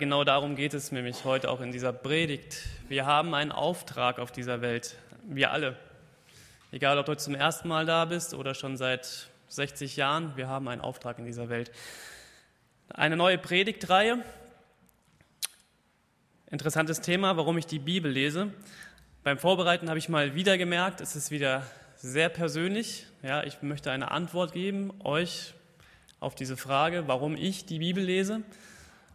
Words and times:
Genau 0.00 0.24
darum 0.24 0.56
geht 0.56 0.72
es 0.72 0.92
nämlich 0.92 1.26
heute 1.26 1.50
auch 1.50 1.60
in 1.60 1.72
dieser 1.72 1.92
Predigt. 1.92 2.56
Wir 2.88 3.04
haben 3.04 3.34
einen 3.34 3.52
Auftrag 3.52 4.18
auf 4.18 4.32
dieser 4.32 4.62
Welt. 4.62 4.96
Wir 5.24 5.50
alle. 5.50 5.76
Egal, 6.72 6.96
ob 6.96 7.04
du 7.04 7.14
zum 7.18 7.34
ersten 7.34 7.68
Mal 7.68 7.84
da 7.84 8.06
bist 8.06 8.32
oder 8.32 8.54
schon 8.54 8.78
seit 8.78 9.28
60 9.48 9.96
Jahren, 9.96 10.34
wir 10.38 10.48
haben 10.48 10.68
einen 10.68 10.80
Auftrag 10.80 11.18
in 11.18 11.26
dieser 11.26 11.50
Welt. 11.50 11.70
Eine 12.88 13.18
neue 13.18 13.36
Predigtreihe. 13.36 14.24
Interessantes 16.50 17.02
Thema, 17.02 17.36
warum 17.36 17.58
ich 17.58 17.66
die 17.66 17.78
Bibel 17.78 18.10
lese. 18.10 18.54
Beim 19.22 19.36
Vorbereiten 19.36 19.90
habe 19.90 19.98
ich 19.98 20.08
mal 20.08 20.34
wieder 20.34 20.56
gemerkt, 20.56 21.02
es 21.02 21.14
ist 21.14 21.30
wieder 21.30 21.66
sehr 21.96 22.30
persönlich. 22.30 23.04
Ja, 23.22 23.44
ich 23.44 23.60
möchte 23.60 23.90
eine 23.90 24.10
Antwort 24.10 24.54
geben, 24.54 24.94
euch 25.04 25.52
auf 26.20 26.34
diese 26.34 26.56
Frage, 26.56 27.06
warum 27.06 27.36
ich 27.36 27.66
die 27.66 27.80
Bibel 27.80 28.02
lese. 28.02 28.40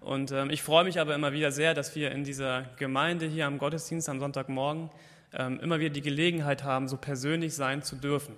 Und 0.05 0.31
ähm, 0.31 0.51
ich 0.51 0.61
freue 0.61 0.83
mich 0.83 0.99
aber 0.99 1.15
immer 1.15 1.33
wieder 1.33 1.51
sehr, 1.51 1.73
dass 1.73 1.95
wir 1.95 2.11
in 2.11 2.23
dieser 2.23 2.61
Gemeinde 2.77 3.25
hier 3.25 3.47
am 3.47 3.57
Gottesdienst 3.57 4.07
am 4.07 4.19
Sonntagmorgen 4.19 4.91
ähm, 5.33 5.59
immer 5.61 5.79
wieder 5.79 5.89
die 5.89 6.03
Gelegenheit 6.03 6.63
haben, 6.63 6.87
so 6.87 6.95
persönlich 6.95 7.55
sein 7.55 7.81
zu 7.81 7.95
dürfen. 7.95 8.35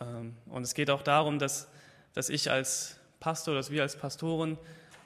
Ähm, 0.00 0.34
und 0.46 0.62
es 0.62 0.72
geht 0.72 0.88
auch 0.88 1.02
darum, 1.02 1.38
dass, 1.38 1.68
dass 2.14 2.30
ich 2.30 2.50
als 2.50 2.98
Pastor, 3.20 3.54
dass 3.54 3.70
wir 3.70 3.82
als 3.82 3.96
Pastoren 3.96 4.56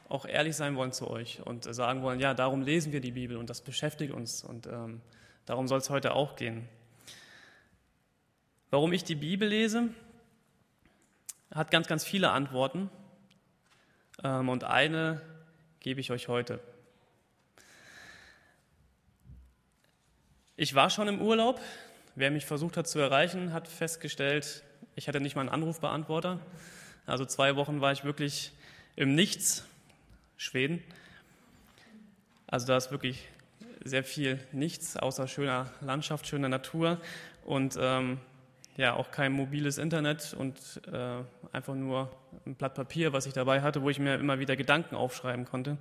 auch 0.08 0.24
ehrlich 0.24 0.54
sein 0.54 0.76
wollen 0.76 0.92
zu 0.92 1.10
euch 1.10 1.44
und 1.44 1.64
sagen 1.64 2.02
wollen, 2.02 2.20
ja, 2.20 2.32
darum 2.32 2.62
lesen 2.62 2.92
wir 2.92 3.00
die 3.00 3.10
Bibel 3.10 3.38
und 3.38 3.50
das 3.50 3.60
beschäftigt 3.60 4.12
uns 4.12 4.44
und 4.44 4.68
ähm, 4.68 5.00
darum 5.46 5.66
soll 5.66 5.78
es 5.78 5.90
heute 5.90 6.14
auch 6.14 6.36
gehen. 6.36 6.68
Warum 8.70 8.92
ich 8.92 9.02
die 9.02 9.16
Bibel 9.16 9.48
lese, 9.48 9.88
hat 11.52 11.72
ganz, 11.72 11.88
ganz 11.88 12.04
viele 12.04 12.30
Antworten. 12.30 12.88
Ähm, 14.22 14.48
und 14.48 14.64
eine 14.64 15.20
gebe 15.80 16.00
ich 16.00 16.10
euch 16.10 16.28
heute. 16.28 16.60
Ich 20.56 20.74
war 20.74 20.90
schon 20.90 21.08
im 21.08 21.20
Urlaub. 21.20 21.60
Wer 22.16 22.32
mich 22.32 22.44
versucht 22.44 22.76
hat 22.76 22.88
zu 22.88 22.98
erreichen, 22.98 23.52
hat 23.52 23.68
festgestellt, 23.68 24.64
ich 24.96 25.06
hatte 25.06 25.20
nicht 25.20 25.36
mal 25.36 25.42
einen 25.42 25.50
Anrufbeantworter. 25.50 26.40
Also 27.06 27.24
zwei 27.24 27.54
Wochen 27.54 27.80
war 27.80 27.92
ich 27.92 28.02
wirklich 28.02 28.52
im 28.96 29.14
Nichts, 29.14 29.64
Schweden. 30.36 30.82
Also 32.48 32.66
da 32.66 32.76
ist 32.76 32.90
wirklich 32.90 33.28
sehr 33.84 34.02
viel 34.02 34.40
Nichts, 34.50 34.96
außer 34.96 35.28
schöner 35.28 35.70
Landschaft, 35.80 36.26
schöner 36.26 36.48
Natur 36.48 37.00
und 37.44 37.76
ähm, 37.80 38.18
ja 38.78 38.94
auch 38.94 39.10
kein 39.10 39.32
mobiles 39.32 39.76
Internet 39.76 40.34
und 40.38 40.56
äh, 40.90 41.22
einfach 41.52 41.74
nur 41.74 42.10
ein 42.46 42.54
Blatt 42.54 42.74
Papier, 42.74 43.12
was 43.12 43.26
ich 43.26 43.32
dabei 43.32 43.60
hatte, 43.60 43.82
wo 43.82 43.90
ich 43.90 43.98
mir 43.98 44.14
immer 44.14 44.38
wieder 44.38 44.54
Gedanken 44.54 44.94
aufschreiben 44.94 45.44
konnte. 45.44 45.76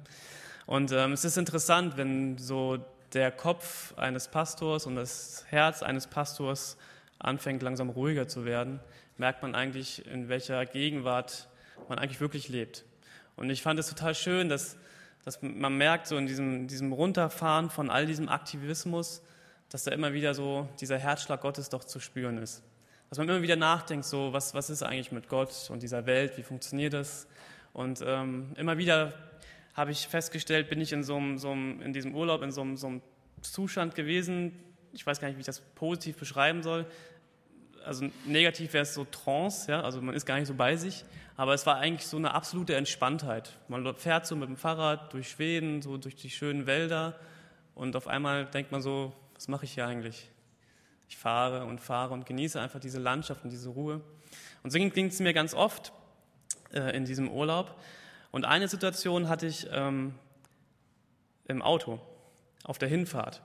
Und 0.66 0.92
ähm, 0.92 1.14
es 1.14 1.24
ist 1.24 1.38
interessant, 1.38 1.96
wenn 1.96 2.40
so 2.40 2.80
der 3.14 3.32
Kopf 3.32 3.96
eines 3.98 4.28
Pastors 4.28 4.88
und 4.88 4.96
das 4.96 5.46
Herz 5.48 5.84
eines 5.84 6.08
Pastors 6.08 6.76
anfängt 7.20 7.62
langsam 7.62 7.90
ruhiger 7.90 8.28
zu 8.28 8.46
werden, 8.46 8.80
merkt 9.18 9.44
man 9.44 9.54
eigentlich, 9.54 10.06
in 10.08 10.28
welcher 10.28 10.66
Gegenwart 10.66 11.48
man 11.90 12.00
eigentlich 12.00 12.20
wirklich 12.20 12.50
lebt. 12.50 12.84
Und 13.36 13.52
ich 13.52 13.62
fand 13.62 13.80
es 13.80 13.88
total 13.88 14.16
schön, 14.16 14.50
dass, 14.50 14.76
dass 15.24 15.44
man 15.44 15.78
merkt, 15.78 16.08
so 16.08 16.18
in 16.18 16.26
diesem, 16.26 16.68
diesem 16.68 16.92
Runterfahren 16.92 17.70
von 17.70 17.92
all 17.92 18.08
diesem 18.08 18.28
Aktivismus, 18.28 19.22
dass 19.70 19.84
da 19.84 19.92
immer 19.92 20.14
wieder 20.14 20.34
so 20.34 20.68
dieser 20.80 20.98
Herzschlag 20.98 21.42
Gottes 21.42 21.70
doch 21.70 21.84
zu 21.84 22.00
spüren 22.00 22.40
ist 22.40 22.64
dass 23.10 23.18
man 23.18 23.30
immer 23.30 23.42
wieder 23.42 23.56
nachdenkt, 23.56 24.06
so 24.06 24.34
was, 24.34 24.54
was 24.54 24.70
ist 24.70 24.84
eigentlich 24.84 25.12
mit 25.12 25.30
Gott 25.30 25.70
und 25.70 25.82
dieser 25.82 26.06
Welt, 26.06 26.38
wie 26.38 26.44
funktioniert 26.44 26.94
das? 26.94 27.28
Und 27.74 28.04
ähm, 28.06 28.54
immer 28.58 28.78
wieder 28.78 29.14
habe 29.74 29.92
ich 29.92 30.08
festgestellt, 30.08 30.70
bin 30.70 30.82
ich 30.82 30.92
in, 30.92 31.04
so 31.04 31.16
einem, 31.16 31.38
so 31.38 31.52
einem, 31.52 31.82
in 31.82 31.94
diesem 31.94 32.16
Urlaub 32.16 32.42
in 32.42 32.52
so 32.52 32.62
einem, 32.62 32.76
so 32.76 32.88
einem 32.88 33.02
Zustand 33.42 33.96
gewesen, 33.96 34.52
ich 34.92 35.06
weiß 35.06 35.20
gar 35.20 35.28
nicht, 35.28 35.38
wie 35.38 35.42
ich 35.42 35.46
das 35.46 35.62
positiv 35.76 36.18
beschreiben 36.18 36.64
soll. 36.64 36.86
Also 37.86 38.10
negativ 38.26 38.74
wäre 38.74 38.82
es 38.82 38.94
so 38.94 39.06
Trance, 39.06 39.72
ja, 39.72 39.82
also 39.82 40.02
man 40.02 40.16
ist 40.16 40.26
gar 40.26 40.40
nicht 40.40 40.48
so 40.48 40.56
bei 40.56 40.76
sich, 40.76 41.06
aber 41.38 41.54
es 41.54 41.66
war 41.66 41.78
eigentlich 41.78 42.08
so 42.08 42.18
eine 42.18 42.34
absolute 42.34 42.76
Entspanntheit. 42.76 43.56
Man 43.68 43.96
fährt 43.96 44.26
so 44.26 44.36
mit 44.36 44.50
dem 44.50 44.58
Fahrrad 44.58 45.14
durch 45.14 45.30
Schweden, 45.30 45.82
so 45.82 45.98
durch 45.98 46.16
die 46.16 46.32
schönen 46.32 46.66
Wälder 46.66 47.18
und 47.76 47.96
auf 47.96 48.08
einmal 48.08 48.46
denkt 48.48 48.72
man 48.72 48.82
so, 48.82 49.14
was 49.36 49.48
mache 49.48 49.66
ich 49.66 49.74
hier 49.74 49.86
eigentlich? 49.86 50.30
Ich 51.08 51.18
fahre 51.18 51.66
und 51.66 51.80
fahre 51.80 52.14
und 52.14 52.26
genieße 52.26 52.60
einfach 52.60 52.80
diese 52.80 53.00
Landschaft 53.00 53.44
und 53.44 53.50
diese 53.50 53.70
Ruhe. 53.70 54.02
Und 54.64 54.72
so 54.72 54.80
ging 54.80 55.08
es 55.08 55.20
mir 55.20 55.34
ganz 55.34 55.54
oft 55.54 55.94
äh, 56.74 56.96
in 56.96 57.06
diesem 57.06 57.30
Urlaub. 57.30 57.80
Und 58.32 58.46
eine 58.46 58.68
Situation 58.68 59.30
hatte 59.30 59.48
ich 59.48 59.68
ähm, 59.72 60.16
im 61.48 61.62
Auto 61.62 62.00
auf 62.64 62.78
der 62.78 62.90
Hinfahrt. 62.90 63.42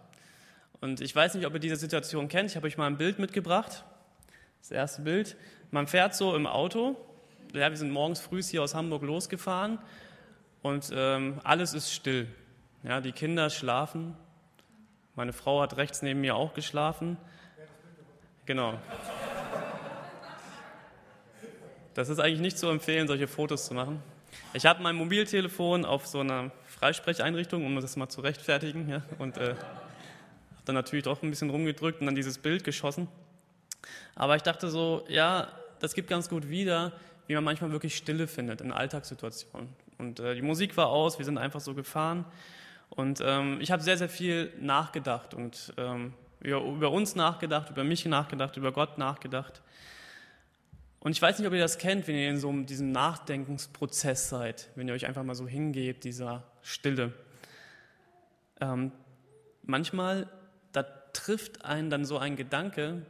Und 0.80 1.00
ich 1.00 1.14
weiß 1.14 1.34
nicht, 1.34 1.46
ob 1.46 1.54
ihr 1.54 1.60
diese 1.60 1.76
Situation 1.76 2.28
kennt. 2.28 2.50
Ich 2.50 2.56
habe 2.56 2.66
euch 2.66 2.76
mal 2.76 2.88
ein 2.88 2.98
Bild 2.98 3.18
mitgebracht. 3.18 3.84
Das 4.60 4.72
erste 4.72 5.02
Bild. 5.02 5.36
Man 5.70 5.86
fährt 5.86 6.14
so 6.14 6.34
im 6.34 6.46
Auto. 6.46 6.96
Ja, 7.54 7.70
wir 7.70 7.76
sind 7.76 7.90
morgens 7.90 8.20
früh 8.20 8.42
hier 8.42 8.62
aus 8.62 8.74
Hamburg 8.74 9.02
losgefahren 9.02 9.78
und 10.62 10.90
ähm, 10.94 11.40
alles 11.44 11.74
ist 11.74 11.92
still. 11.92 12.26
Ja, 12.82 13.00
die 13.00 13.12
Kinder 13.12 13.50
schlafen. 13.50 14.16
Meine 15.14 15.32
Frau 15.32 15.60
hat 15.60 15.76
rechts 15.76 16.02
neben 16.02 16.20
mir 16.22 16.34
auch 16.34 16.54
geschlafen. 16.54 17.18
Genau. 18.44 18.78
Das 21.94 22.08
ist 22.08 22.18
eigentlich 22.18 22.40
nicht 22.40 22.58
zu 22.58 22.68
empfehlen, 22.68 23.06
solche 23.06 23.28
Fotos 23.28 23.66
zu 23.66 23.74
machen. 23.74 24.02
Ich 24.54 24.66
habe 24.66 24.82
mein 24.82 24.96
Mobiltelefon 24.96 25.84
auf 25.84 26.06
so 26.06 26.20
einer 26.20 26.50
Freisprecheinrichtung, 26.66 27.64
um 27.64 27.76
das 27.80 27.96
mal 27.96 28.08
zu 28.08 28.20
rechtfertigen, 28.20 28.88
ja, 28.88 29.02
und 29.18 29.36
äh, 29.36 29.50
habe 29.50 29.56
dann 30.64 30.74
natürlich 30.74 31.04
doch 31.04 31.22
ein 31.22 31.30
bisschen 31.30 31.50
rumgedrückt 31.50 32.00
und 32.00 32.06
dann 32.06 32.14
dieses 32.14 32.38
Bild 32.38 32.64
geschossen. 32.64 33.08
Aber 34.14 34.36
ich 34.36 34.42
dachte 34.42 34.68
so, 34.68 35.04
ja, 35.08 35.48
das 35.80 35.94
gibt 35.94 36.08
ganz 36.08 36.28
gut 36.28 36.48
wieder, 36.48 36.92
wie 37.26 37.34
man 37.34 37.44
manchmal 37.44 37.72
wirklich 37.72 37.96
Stille 37.96 38.26
findet 38.26 38.60
in 38.60 38.72
Alltagssituationen. 38.72 39.68
Und 39.98 40.20
äh, 40.20 40.34
die 40.34 40.42
Musik 40.42 40.76
war 40.76 40.88
aus, 40.88 41.18
wir 41.18 41.24
sind 41.24 41.38
einfach 41.38 41.60
so 41.60 41.74
gefahren. 41.74 42.24
Und 42.90 43.20
ähm, 43.24 43.58
ich 43.60 43.70
habe 43.70 43.82
sehr, 43.82 43.96
sehr 43.96 44.08
viel 44.08 44.52
nachgedacht 44.60 45.34
und 45.34 45.72
ähm, 45.76 46.12
über 46.42 46.90
uns 46.90 47.14
nachgedacht, 47.14 47.70
über 47.70 47.84
mich 47.84 48.04
nachgedacht, 48.04 48.56
über 48.56 48.72
Gott 48.72 48.98
nachgedacht. 48.98 49.62
Und 51.00 51.12
ich 51.12 51.22
weiß 51.22 51.38
nicht, 51.38 51.48
ob 51.48 51.52
ihr 51.52 51.60
das 51.60 51.78
kennt, 51.78 52.06
wenn 52.06 52.14
ihr 52.14 52.30
in 52.30 52.38
so 52.38 52.52
diesem 52.62 52.92
Nachdenkensprozess 52.92 54.28
seid, 54.28 54.70
wenn 54.76 54.86
ihr 54.86 54.94
euch 54.94 55.06
einfach 55.06 55.24
mal 55.24 55.34
so 55.34 55.48
hingebt, 55.48 56.04
dieser 56.04 56.44
Stille. 56.62 57.12
Ähm, 58.60 58.92
manchmal, 59.62 60.28
da 60.72 60.84
trifft 61.12 61.64
einen 61.64 61.90
dann 61.90 62.04
so 62.04 62.18
ein 62.18 62.36
Gedanke, 62.36 63.02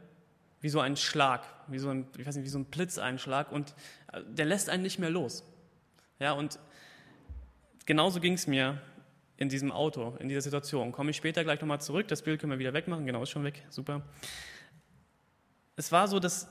wie 0.59 0.69
so 0.69 0.79
ein 0.79 0.95
Schlag, 0.95 1.45
wie 1.67 1.77
so 1.77 1.89
ein, 1.89 2.07
ich 2.17 2.25
weiß 2.25 2.35
nicht, 2.35 2.45
wie 2.45 2.49
so 2.49 2.57
ein 2.57 2.65
Blitzeinschlag 2.65 3.51
und 3.51 3.75
äh, 4.11 4.21
der 4.27 4.45
lässt 4.45 4.69
einen 4.69 4.81
nicht 4.81 4.97
mehr 4.97 5.11
los. 5.11 5.43
Ja, 6.19 6.31
und 6.31 6.57
genauso 7.85 8.19
ging 8.19 8.33
es 8.33 8.47
mir 8.47 8.81
in 9.37 9.49
diesem 9.49 9.71
Auto, 9.71 10.15
in 10.19 10.29
dieser 10.29 10.41
Situation. 10.41 10.91
Komme 10.91 11.11
ich 11.11 11.17
später 11.17 11.43
gleich 11.43 11.59
nochmal 11.59 11.81
zurück. 11.81 12.07
Das 12.07 12.21
Bild 12.21 12.39
können 12.39 12.51
wir 12.51 12.59
wieder 12.59 12.73
wegmachen. 12.73 13.05
Genau, 13.05 13.23
ist 13.23 13.29
schon 13.29 13.43
weg. 13.43 13.63
Super. 13.69 14.03
Es 15.75 15.91
war 15.91 16.07
so, 16.07 16.19
dass 16.19 16.47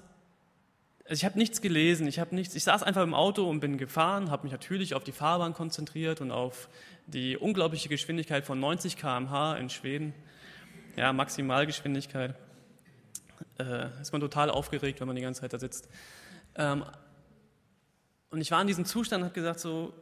also 1.04 1.14
ich 1.14 1.24
habe 1.24 1.38
nichts 1.38 1.60
gelesen, 1.60 2.06
ich 2.06 2.20
habe 2.20 2.34
nichts. 2.34 2.54
Ich 2.54 2.64
saß 2.64 2.82
einfach 2.82 3.02
im 3.02 3.12
Auto 3.12 3.48
und 3.48 3.60
bin 3.60 3.76
gefahren, 3.76 4.30
habe 4.30 4.44
mich 4.44 4.52
natürlich 4.52 4.94
auf 4.94 5.02
die 5.02 5.12
Fahrbahn 5.12 5.52
konzentriert 5.52 6.20
und 6.20 6.30
auf 6.30 6.68
die 7.06 7.36
unglaubliche 7.36 7.88
Geschwindigkeit 7.88 8.46
von 8.46 8.60
90 8.60 8.96
km/h 8.96 9.56
in 9.56 9.68
Schweden. 9.68 10.14
Ja, 10.96 11.12
Maximalgeschwindigkeit. 11.12 12.36
Äh, 13.58 13.88
ist 14.00 14.12
man 14.12 14.20
total 14.20 14.48
aufgeregt, 14.50 15.00
wenn 15.00 15.06
man 15.06 15.16
die 15.16 15.22
ganze 15.22 15.40
Zeit 15.40 15.52
da 15.52 15.58
sitzt. 15.58 15.88
Ähm, 16.54 16.84
und 18.30 18.40
ich 18.40 18.50
war 18.50 18.60
in 18.60 18.66
diesem 18.66 18.84
Zustand 18.84 19.22
und 19.22 19.28
habe 19.28 19.34
gesagt 19.34 19.60
so, 19.60 19.92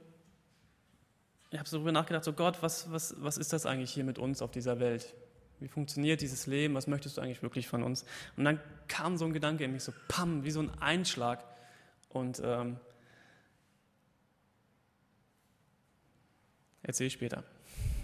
ich 1.50 1.58
habe 1.58 1.68
so 1.68 1.78
darüber 1.78 1.92
nachgedacht, 1.92 2.24
so 2.24 2.32
Gott, 2.32 2.62
was, 2.62 2.90
was, 2.92 3.14
was 3.18 3.36
ist 3.36 3.52
das 3.52 3.66
eigentlich 3.66 3.90
hier 3.90 4.04
mit 4.04 4.18
uns 4.18 4.40
auf 4.40 4.52
dieser 4.52 4.78
Welt? 4.78 5.14
Wie 5.58 5.68
funktioniert 5.68 6.20
dieses 6.20 6.46
Leben? 6.46 6.74
Was 6.74 6.86
möchtest 6.86 7.16
du 7.16 7.20
eigentlich 7.20 7.42
wirklich 7.42 7.66
von 7.66 7.82
uns? 7.82 8.04
Und 8.36 8.44
dann 8.44 8.60
kam 8.86 9.16
so 9.16 9.24
ein 9.24 9.32
Gedanke 9.32 9.64
in 9.64 9.72
mich, 9.72 9.82
so 9.82 9.92
pam, 10.08 10.44
wie 10.44 10.52
so 10.52 10.60
ein 10.60 10.70
Einschlag. 10.80 11.44
Und 12.08 12.40
ähm, 12.44 12.78
erzähle 16.82 17.08
ich 17.08 17.12
später. 17.12 17.42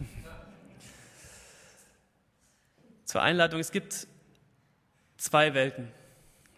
Zur 3.05 3.23
Einleitung, 3.23 3.61
es 3.61 3.71
gibt 3.71 4.09
zwei 5.17 5.55
Welten. 5.55 5.89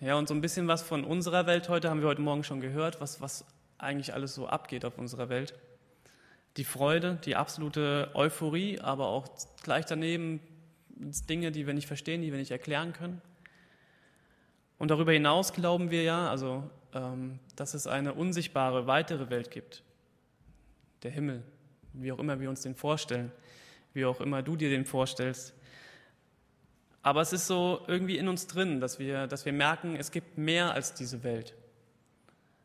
Ja, 0.00 0.14
und 0.14 0.26
so 0.26 0.34
ein 0.34 0.40
bisschen 0.40 0.68
was 0.68 0.82
von 0.82 1.04
unserer 1.04 1.46
Welt 1.46 1.68
heute 1.68 1.90
haben 1.90 2.00
wir 2.00 2.08
heute 2.08 2.22
Morgen 2.22 2.44
schon 2.44 2.60
gehört, 2.60 3.00
was, 3.00 3.20
was 3.20 3.44
eigentlich 3.76 4.14
alles 4.14 4.34
so 4.34 4.48
abgeht 4.48 4.86
auf 4.86 4.96
unserer 4.96 5.28
Welt 5.28 5.54
die 6.58 6.64
Freude, 6.64 7.18
die 7.24 7.36
absolute 7.36 8.10
Euphorie, 8.14 8.80
aber 8.80 9.06
auch 9.06 9.28
gleich 9.62 9.86
daneben 9.86 10.40
Dinge, 11.28 11.52
die 11.52 11.66
wir 11.66 11.72
nicht 11.72 11.86
verstehen, 11.86 12.20
die 12.20 12.32
wir 12.32 12.38
nicht 12.38 12.50
erklären 12.50 12.92
können. 12.92 13.22
Und 14.76 14.90
darüber 14.90 15.12
hinaus 15.12 15.52
glauben 15.52 15.92
wir 15.92 16.02
ja, 16.02 16.28
also, 16.28 16.68
ähm, 16.94 17.38
dass 17.54 17.74
es 17.74 17.86
eine 17.86 18.12
unsichtbare 18.12 18.88
weitere 18.88 19.30
Welt 19.30 19.52
gibt, 19.52 19.84
der 21.04 21.12
Himmel, 21.12 21.44
wie 21.92 22.10
auch 22.10 22.18
immer 22.18 22.40
wir 22.40 22.50
uns 22.50 22.62
den 22.62 22.74
vorstellen, 22.74 23.30
wie 23.94 24.04
auch 24.04 24.20
immer 24.20 24.42
du 24.42 24.56
dir 24.56 24.68
den 24.68 24.84
vorstellst. 24.84 25.54
Aber 27.02 27.20
es 27.20 27.32
ist 27.32 27.46
so 27.46 27.84
irgendwie 27.86 28.18
in 28.18 28.26
uns 28.26 28.48
drin, 28.48 28.80
dass 28.80 28.98
wir, 28.98 29.28
dass 29.28 29.44
wir 29.44 29.52
merken, 29.52 29.94
es 29.94 30.10
gibt 30.10 30.36
mehr 30.38 30.74
als 30.74 30.92
diese 30.92 31.22
Welt. 31.22 31.54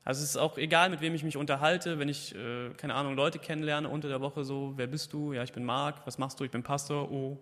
Also 0.06 0.22
es 0.22 0.32
ist 0.32 0.38
auch 0.38 0.58
egal, 0.58 0.90
mit 0.90 1.00
wem 1.00 1.16
ich 1.16 1.24
mich 1.24 1.38
unterhalte, 1.38 1.98
wenn 1.98 2.10
ich, 2.10 2.36
äh, 2.36 2.72
keine 2.76 2.96
Ahnung, 2.96 3.16
Leute 3.16 3.40
kennenlerne 3.40 3.88
unter 3.88 4.10
der 4.10 4.20
Woche 4.20 4.44
so, 4.44 4.74
wer 4.76 4.88
bist 4.88 5.14
du? 5.14 5.32
Ja, 5.32 5.44
ich 5.44 5.54
bin 5.54 5.64
Marc, 5.64 6.06
was 6.06 6.18
machst 6.18 6.40
du? 6.40 6.44
Ich 6.44 6.52
bin 6.52 6.62
Pastor, 6.62 7.10
oh. 7.10 7.38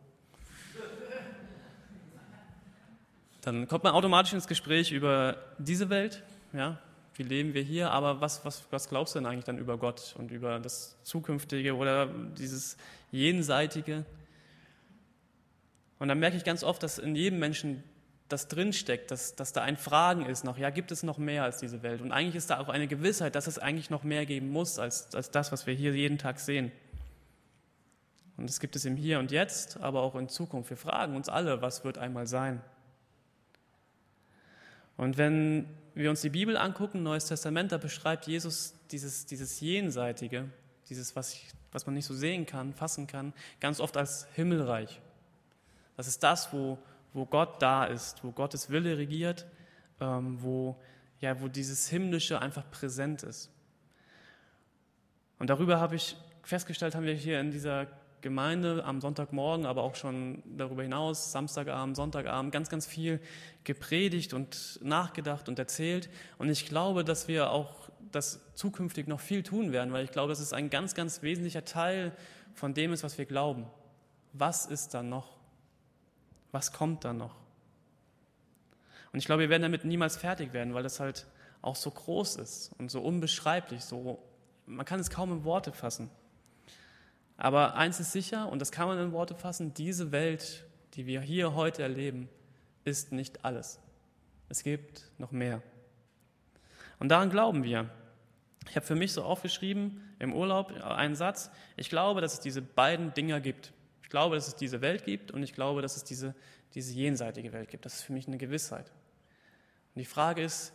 Dann 3.42 3.68
kommt 3.68 3.84
man 3.84 3.94
automatisch 3.94 4.34
ins 4.34 4.48
Gespräch 4.48 4.92
über 4.92 5.36
diese 5.58 5.90
Welt, 5.90 6.22
ja, 6.54 6.78
wie 7.16 7.24
leben 7.24 7.56
wir 7.56 7.64
hier, 7.64 7.90
aber 7.90 8.22
was, 8.22 8.46
was, 8.46 8.66
was 8.70 8.88
glaubst 8.88 9.16
du 9.16 9.20
denn 9.20 9.26
eigentlich 9.26 9.46
dann 9.46 9.58
über 9.58 9.78
Gott 9.78 10.16
und 10.20 10.30
über 10.30 10.60
das 10.60 10.96
Zukünftige 11.02 11.76
oder 11.76 12.08
dieses 12.08 12.78
Jenseitige? 13.12 14.06
Und 15.98 16.08
dann 16.08 16.20
merke 16.20 16.38
ich 16.38 16.44
ganz 16.44 16.64
oft, 16.64 16.84
dass 16.84 17.00
in 17.00 17.16
jedem 17.16 17.40
Menschen 17.40 17.84
das 18.32 18.48
drinsteckt, 18.48 19.12
dass, 19.12 19.36
dass 19.36 19.54
da 19.54 19.62
ein 19.62 19.78
Fragen 19.78 20.26
ist 20.26 20.44
noch, 20.44 20.58
ja, 20.58 20.70
gibt 20.70 20.92
es 20.92 21.04
noch 21.04 21.18
mehr 21.18 21.44
als 21.44 21.58
diese 21.58 21.84
Welt? 21.84 22.02
Und 22.02 22.12
eigentlich 22.12 22.36
ist 22.36 22.50
da 22.50 22.60
auch 22.60 22.70
eine 22.70 22.88
Gewissheit, 22.88 23.36
dass 23.36 23.48
es 23.48 23.60
eigentlich 23.60 23.90
noch 23.90 24.04
mehr 24.04 24.26
geben 24.26 24.50
muss 24.50 24.80
als, 24.80 25.14
als 25.16 25.32
das, 25.32 25.52
was 25.52 25.68
wir 25.68 25.74
hier 25.74 25.94
jeden 25.94 26.18
Tag 26.18 26.40
sehen. 26.40 26.72
Und 28.38 28.50
das 28.50 28.60
gibt 28.60 28.76
es 28.76 28.86
im 28.86 28.96
Hier 28.96 29.20
und 29.20 29.32
Jetzt, 29.32 29.78
aber 29.78 30.02
auch 30.02 30.16
in 30.16 30.30
Zukunft. 30.30 30.70
Wir 30.70 30.78
fragen 30.78 31.16
uns 31.16 31.30
alle, 31.30 31.62
was 31.62 31.84
wird 31.84 31.98
einmal 31.98 32.28
sein? 32.28 32.62
Und 34.98 35.18
wenn 35.18 35.68
wir 35.94 36.10
uns 36.10 36.22
die 36.22 36.30
Bibel 36.30 36.58
angucken, 36.58 37.04
Neues 37.04 37.26
Testament, 37.26 37.72
da 37.72 37.78
beschreibt 37.78 38.28
Jesus 38.28 38.74
dieses, 38.92 39.26
dieses 39.26 39.60
Jenseitige, 39.60 40.50
dieses, 40.90 41.16
was, 41.16 41.34
ich, 41.34 41.50
was 41.72 41.86
man 41.86 41.96
nicht 41.96 42.06
so 42.06 42.14
sehen 42.14 42.46
kann, 42.46 42.74
fassen 42.74 43.08
kann, 43.08 43.34
ganz 43.60 43.80
oft 43.80 43.98
als 43.98 44.28
Himmelreich. 44.34 45.02
Das 45.98 46.08
ist 46.08 46.24
das, 46.24 46.52
wo, 46.54 46.78
wo 47.14 47.26
Gott 47.26 47.62
da 47.62 47.86
ist, 47.86 48.24
wo 48.24 48.32
Gottes 48.32 48.70
Wille 48.70 48.98
regiert, 48.98 49.46
ähm, 50.00 50.42
wo, 50.42 50.80
ja, 51.20 51.40
wo 51.42 51.48
dieses 51.48 51.88
Himmlische 51.90 52.42
einfach 52.42 52.70
präsent 52.72 53.24
ist. 53.24 53.52
Und 55.40 55.50
darüber 55.50 55.80
habe 55.80 55.96
ich 55.96 56.16
festgestellt, 56.44 56.96
haben 56.96 57.06
wir 57.06 57.14
hier 57.14 57.40
in 57.40 57.52
dieser 57.52 57.88
Gemeinde 58.22 58.84
am 58.86 59.02
Sonntagmorgen, 59.02 59.66
aber 59.66 59.84
auch 59.84 59.96
schon 59.96 60.44
darüber 60.56 60.84
hinaus, 60.84 61.32
Samstagabend, 61.32 61.96
Sonntagabend, 61.96 62.52
ganz, 62.52 62.70
ganz 62.70 62.86
viel 62.86 63.20
gepredigt 63.64 64.34
und 64.34 64.80
nachgedacht 64.84 65.50
und 65.50 65.58
erzählt. 65.60 66.10
Und 66.38 66.50
ich 66.50 66.68
glaube, 66.68 67.04
dass 67.04 67.28
wir 67.28 67.50
auch 67.50 67.90
das 68.12 68.40
zukünftig 68.54 69.08
noch 69.08 69.20
viel 69.20 69.44
tun 69.44 69.72
werden, 69.72 69.92
weil 69.94 70.04
ich 70.06 70.12
glaube, 70.12 70.30
dass 70.30 70.40
es 70.40 70.54
ein 70.54 70.70
ganz, 70.70 70.94
ganz 70.94 71.22
wesentlicher 71.22 71.66
Teil 71.66 72.16
von 72.54 72.74
dem 72.74 72.94
ist, 72.94 73.04
was 73.04 73.18
wir 73.18 73.26
glauben. 73.26 73.66
Was 74.34 74.66
ist 74.66 74.94
da 74.94 75.02
noch? 75.02 75.41
Was 76.52 76.72
kommt 76.74 77.06
da 77.06 77.14
noch? 77.14 77.36
Und 79.12 79.20
ich 79.20 79.26
glaube, 79.26 79.44
wir 79.44 79.50
werden 79.50 79.64
damit 79.64 79.86
niemals 79.86 80.18
fertig 80.18 80.54
werden, 80.54 80.74
weil 80.74 80.84
das 80.84 81.00
halt 81.00 81.28
auch 81.62 81.76
so 81.76 81.92
groß 81.92 82.38
ist 82.38 82.72
und 82.78 82.90
so 82.90 83.02
unbeschreiblich, 83.02 83.84
so 83.84 84.24
man 84.66 84.86
kann 84.86 85.00
es 85.00 85.10
kaum 85.10 85.32
in 85.32 85.44
Worte 85.44 85.72
fassen. 85.72 86.10
Aber 87.38 87.76
eins 87.76 88.00
ist 88.00 88.12
sicher, 88.12 88.50
und 88.50 88.60
das 88.60 88.72
kann 88.72 88.88
man 88.88 89.00
in 89.00 89.12
Worte 89.12 89.36
fassen, 89.36 89.74
diese 89.74 90.12
Welt, 90.12 90.66
die 90.94 91.06
wir 91.06 91.22
hier 91.22 91.56
heute 91.56 91.82
erleben, 91.82 92.30
ist 92.86 93.12
nicht 93.12 93.44
alles. 93.44 93.80
Es 94.50 94.64
gibt 94.64 95.10
noch 95.18 95.32
mehr. 95.32 95.62
Und 97.00 97.10
daran 97.10 97.30
glauben 97.30 97.64
wir. 97.64 97.90
Ich 98.70 98.76
habe 98.76 98.86
für 98.86 98.96
mich 98.96 99.14
so 99.14 99.24
aufgeschrieben 99.24 100.02
im 100.20 100.34
Urlaub 100.34 100.72
einen 100.84 101.16
Satz. 101.16 101.50
Ich 101.76 101.90
glaube, 101.90 102.22
dass 102.22 102.34
es 102.34 102.40
diese 102.42 102.62
beiden 102.62 103.14
Dinger 103.14 103.40
gibt. 103.40 103.74
Ich 104.12 104.14
glaube, 104.14 104.36
dass 104.36 104.50
es 104.50 104.58
diese 104.58 104.82
Welt 104.82 105.06
gibt 105.06 105.32
und 105.32 105.42
ich 105.42 105.54
glaube, 105.54 105.82
dass 105.82 105.96
es 105.96 106.04
diese, 106.04 106.36
diese 106.74 106.92
jenseitige 106.92 107.54
Welt 107.54 107.70
gibt. 107.70 107.86
Das 107.86 107.94
ist 107.94 108.02
für 108.02 108.12
mich 108.12 108.28
eine 108.28 108.38
Gewissheit. 108.38 108.92
Und 109.96 110.00
die 110.02 110.06
Frage 110.06 110.44
ist, 110.44 110.74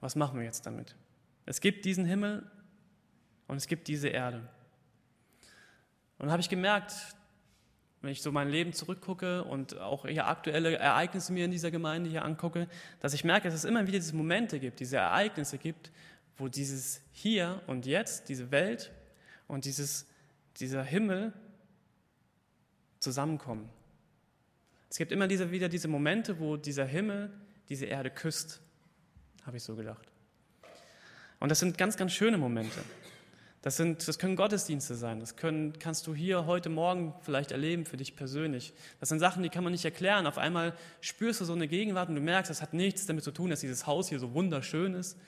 was 0.00 0.16
machen 0.16 0.38
wir 0.38 0.46
jetzt 0.46 0.64
damit? 0.64 0.96
Es 1.44 1.60
gibt 1.60 1.84
diesen 1.84 2.06
Himmel 2.06 2.50
und 3.48 3.58
es 3.58 3.66
gibt 3.66 3.86
diese 3.86 4.08
Erde. 4.08 4.48
Und 6.18 6.30
habe 6.30 6.40
ich 6.40 6.48
gemerkt, 6.48 6.94
wenn 8.00 8.12
ich 8.12 8.22
so 8.22 8.32
mein 8.32 8.48
Leben 8.48 8.72
zurückgucke 8.72 9.44
und 9.44 9.78
auch 9.78 10.06
hier 10.06 10.26
aktuelle 10.26 10.78
Ereignisse 10.78 11.34
mir 11.34 11.44
in 11.44 11.50
dieser 11.50 11.70
Gemeinde 11.70 12.08
hier 12.08 12.24
angucke, 12.24 12.66
dass 13.00 13.12
ich 13.12 13.24
merke, 13.24 13.48
dass 13.48 13.56
es 13.56 13.66
immer 13.66 13.86
wieder 13.86 13.98
diese 13.98 14.16
Momente 14.16 14.58
gibt, 14.58 14.80
diese 14.80 14.96
Ereignisse 14.96 15.58
gibt, 15.58 15.92
wo 16.38 16.48
dieses 16.48 17.02
Hier 17.12 17.60
und 17.66 17.84
Jetzt, 17.84 18.30
diese 18.30 18.50
Welt 18.50 18.90
und 19.48 19.66
dieses, 19.66 20.06
dieser 20.56 20.82
Himmel 20.82 21.34
zusammenkommen. 23.04 23.68
Es 24.90 24.98
gibt 24.98 25.12
immer 25.12 25.28
diese, 25.28 25.50
wieder 25.50 25.68
diese 25.68 25.88
Momente, 25.88 26.40
wo 26.40 26.56
dieser 26.56 26.84
Himmel 26.84 27.30
diese 27.68 27.86
Erde 27.86 28.10
küsst, 28.10 28.60
habe 29.46 29.56
ich 29.56 29.62
so 29.62 29.76
gedacht. 29.76 30.06
Und 31.40 31.50
das 31.50 31.60
sind 31.60 31.78
ganz, 31.78 31.96
ganz 31.96 32.12
schöne 32.12 32.38
Momente. 32.38 32.80
Das, 33.62 33.76
sind, 33.76 34.06
das 34.06 34.18
können 34.18 34.36
Gottesdienste 34.36 34.94
sein. 34.94 35.20
Das 35.20 35.36
können, 35.36 35.78
kannst 35.78 36.06
du 36.06 36.14
hier 36.14 36.46
heute 36.46 36.68
Morgen 36.68 37.14
vielleicht 37.22 37.50
erleben 37.50 37.86
für 37.86 37.96
dich 37.96 38.14
persönlich. 38.14 38.74
Das 39.00 39.08
sind 39.08 39.20
Sachen, 39.20 39.42
die 39.42 39.48
kann 39.48 39.64
man 39.64 39.72
nicht 39.72 39.84
erklären. 39.84 40.26
Auf 40.26 40.36
einmal 40.38 40.74
spürst 41.00 41.40
du 41.40 41.44
so 41.44 41.54
eine 41.54 41.66
Gegenwart 41.66 42.08
und 42.08 42.14
du 42.14 42.20
merkst, 42.20 42.50
das 42.50 42.60
hat 42.60 42.74
nichts 42.74 43.06
damit 43.06 43.24
zu 43.24 43.30
tun, 43.30 43.50
dass 43.50 43.60
dieses 43.60 43.86
Haus 43.86 44.08
hier 44.08 44.18
so 44.18 44.34
wunderschön 44.34 44.94
ist 44.94 45.18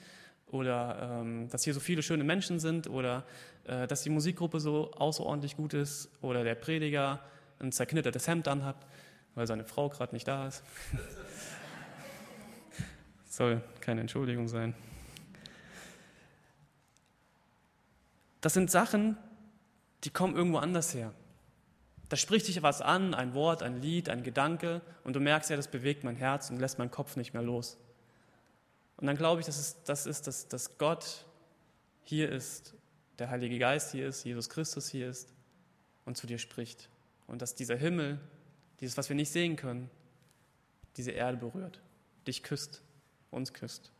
oder 0.47 1.21
ähm, 1.21 1.49
dass 1.49 1.63
hier 1.63 1.73
so 1.73 1.79
viele 1.79 2.03
schöne 2.03 2.23
Menschen 2.23 2.59
sind 2.59 2.87
oder 2.89 3.25
äh, 3.65 3.87
dass 3.87 4.03
die 4.03 4.09
Musikgruppe 4.09 4.59
so 4.59 4.91
außerordentlich 4.91 5.57
gut 5.57 5.73
ist 5.73 6.09
oder 6.21 6.43
der 6.43 6.55
Prediger 6.55 7.19
ein 7.59 7.71
zerknittertes 7.71 8.27
Hemd 8.27 8.47
anhat, 8.47 8.75
weil 9.35 9.47
seine 9.47 9.65
Frau 9.65 9.89
gerade 9.89 10.13
nicht 10.13 10.27
da 10.27 10.47
ist. 10.47 10.63
Soll 13.29 13.61
keine 13.81 14.01
Entschuldigung 14.01 14.47
sein. 14.47 14.73
Das 18.41 18.53
sind 18.53 18.71
Sachen, 18.71 19.17
die 20.03 20.09
kommen 20.09 20.35
irgendwo 20.35 20.57
anders 20.57 20.93
her. 20.93 21.13
Da 22.09 22.15
spricht 22.15 22.47
dich 22.47 22.63
was 22.63 22.81
an, 22.81 23.13
ein 23.13 23.33
Wort, 23.33 23.63
ein 23.63 23.81
Lied, 23.81 24.09
ein 24.09 24.23
Gedanke, 24.23 24.81
und 25.03 25.15
du 25.15 25.19
merkst 25.19 25.49
ja, 25.49 25.55
das 25.55 25.67
bewegt 25.67 26.03
mein 26.03 26.15
Herz 26.15 26.49
und 26.49 26.59
lässt 26.59 26.79
meinen 26.79 26.91
Kopf 26.91 27.17
nicht 27.17 27.33
mehr 27.33 27.43
los. 27.43 27.77
Und 28.95 29.07
dann 29.07 29.17
glaube 29.17 29.41
ich, 29.41 29.45
dass 29.45 29.59
es 29.59 29.83
das 29.83 30.05
ist, 30.05 30.27
dass, 30.27 30.47
dass 30.47 30.77
Gott 30.77 31.25
hier 32.03 32.31
ist, 32.31 32.75
der 33.19 33.29
Heilige 33.29 33.59
Geist 33.59 33.91
hier 33.91 34.07
ist, 34.07 34.23
Jesus 34.23 34.49
Christus 34.49 34.87
hier 34.87 35.09
ist 35.09 35.33
und 36.05 36.17
zu 36.17 36.27
dir 36.27 36.37
spricht. 36.37 36.89
Und 37.27 37.41
dass 37.41 37.55
dieser 37.55 37.75
Himmel, 37.75 38.19
dieses, 38.79 38.97
was 38.97 39.09
wir 39.09 39.15
nicht 39.15 39.31
sehen 39.31 39.55
können, 39.55 39.89
diese 40.95 41.11
Erde 41.11 41.37
berührt, 41.37 41.81
dich 42.25 42.43
küsst, 42.43 42.81
uns 43.29 43.53
küsst. 43.53 43.91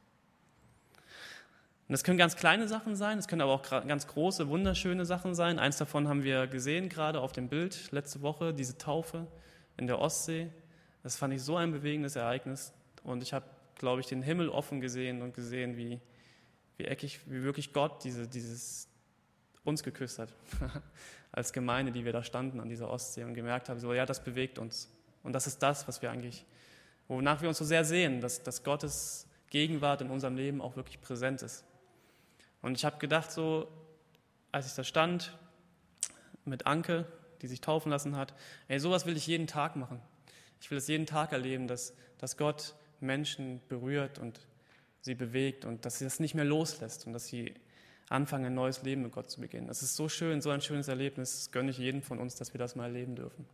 Und 1.88 1.94
das 1.94 2.04
können 2.04 2.18
ganz 2.18 2.36
kleine 2.36 2.68
Sachen 2.68 2.98
sein, 2.98 3.18
es 3.18 3.28
können 3.30 3.42
aber 3.42 3.54
auch 3.54 3.64
ganz 3.88 4.08
große, 4.08 4.50
wunderschöne 4.50 5.06
Sachen 5.06 5.36
sein. 5.36 5.58
Eins 5.58 5.78
davon 5.78 6.10
haben 6.10 6.24
wir 6.24 6.48
gesehen 6.48 6.90
gerade 6.90 7.22
auf 7.22 7.32
dem 7.32 7.48
Bild 7.48 7.92
letzte 7.92 8.22
Woche, 8.22 8.54
diese 8.54 8.78
Taufe 8.78 9.26
in 9.78 9.88
der 9.88 10.00
Ostsee. 10.00 10.50
Das 11.04 11.16
fand 11.16 11.34
ich 11.34 11.42
so 11.42 11.56
ein 11.56 11.72
bewegendes 11.72 12.18
Ereignis. 12.18 12.74
Und 13.04 13.24
ich 13.24 13.32
habe, 13.32 13.46
glaube 13.76 14.02
ich, 14.02 14.08
den 14.08 14.22
Himmel 14.22 14.50
offen 14.50 14.82
gesehen 14.82 15.22
und 15.22 15.34
gesehen, 15.34 15.78
wie, 15.78 16.02
wie 16.76 16.86
eckig, 16.86 17.22
wie 17.26 17.44
wirklich 17.44 17.72
Gott 17.72 18.04
diese, 18.04 18.28
dieses 18.28 18.90
uns 19.64 19.84
geküsst 19.84 20.20
hat. 20.20 20.34
Als 21.32 21.54
Gemeinde, 21.54 21.92
die 21.92 22.06
wir 22.06 22.14
da 22.14 22.24
standen 22.24 22.60
an 22.60 22.70
dieser 22.70 22.90
Ostsee 22.90 23.24
und 23.24 23.34
gemerkt 23.34 23.70
haben, 23.70 23.80
so, 23.80 23.94
ja, 23.94 24.06
das 24.06 24.24
bewegt 24.24 24.60
uns. 24.60 24.90
Und 25.24 25.34
das 25.34 25.48
ist 25.48 25.62
das, 25.62 25.88
was 25.88 26.02
wir 26.02 26.12
eigentlich, 26.12 26.46
wonach 27.08 27.42
wir 27.42 27.50
uns 27.50 27.58
so 27.58 27.66
sehr 27.66 27.84
sehen, 27.84 28.22
dass, 28.22 28.44
dass 28.44 28.64
Gottes 28.64 29.28
Gegenwart 29.50 30.02
in 30.02 30.10
unserem 30.10 30.36
Leben 30.36 30.62
auch 30.62 30.76
wirklich 30.76 31.02
präsent 31.02 31.42
ist. 31.42 31.64
Und 32.62 32.76
ich 32.76 32.86
habe 32.86 32.98
gedacht, 32.98 33.32
so, 33.32 33.68
als 34.52 34.68
ich 34.68 34.74
da 34.74 34.84
stand 34.84 35.38
mit 36.46 36.66
Anke, 36.66 37.06
die 37.42 37.48
sich 37.48 37.62
taufen 37.62 37.92
lassen 37.92 38.16
hat, 38.16 38.34
ey, 38.68 38.80
sowas 38.80 39.06
will 39.06 39.16
ich 39.16 39.28
jeden 39.28 39.48
Tag 39.48 39.76
machen. 39.76 40.02
Ich 40.60 40.72
will 40.72 40.78
es 40.78 40.88
jeden 40.88 41.06
Tag 41.06 41.32
erleben, 41.32 41.68
dass, 41.68 41.94
dass 42.18 42.38
Gott 42.38 42.76
Menschen 43.00 43.62
berührt 43.68 44.18
und 44.20 44.40
sie 45.02 45.16
bewegt 45.16 45.66
und 45.66 45.86
dass 45.86 46.00
sie 46.00 46.06
das 46.06 46.20
nicht 46.20 46.36
mehr 46.36 46.46
loslässt 46.46 47.06
und 47.06 47.14
dass 47.14 47.28
sie 47.28 47.54
anfangen, 48.10 48.46
ein 48.46 48.54
neues 48.54 48.84
Leben 48.84 49.04
mit 49.04 49.12
Gott 49.12 49.30
zu 49.30 49.42
beginnen. 49.42 49.68
Das 49.68 49.84
ist 49.84 49.96
so 49.96 50.08
schön, 50.08 50.42
so 50.42 50.50
ein 50.50 50.62
schönes 50.62 50.88
Erlebnis. 50.88 51.34
Das 51.34 51.52
gönne 51.52 51.72
ich 51.72 51.78
jedem 51.78 52.02
von 52.02 52.20
uns, 52.20 52.36
dass 52.36 52.54
wir 52.54 52.60
das 52.60 52.76
mal 52.76 52.86
erleben 52.86 53.16
dürfen. 53.16 53.46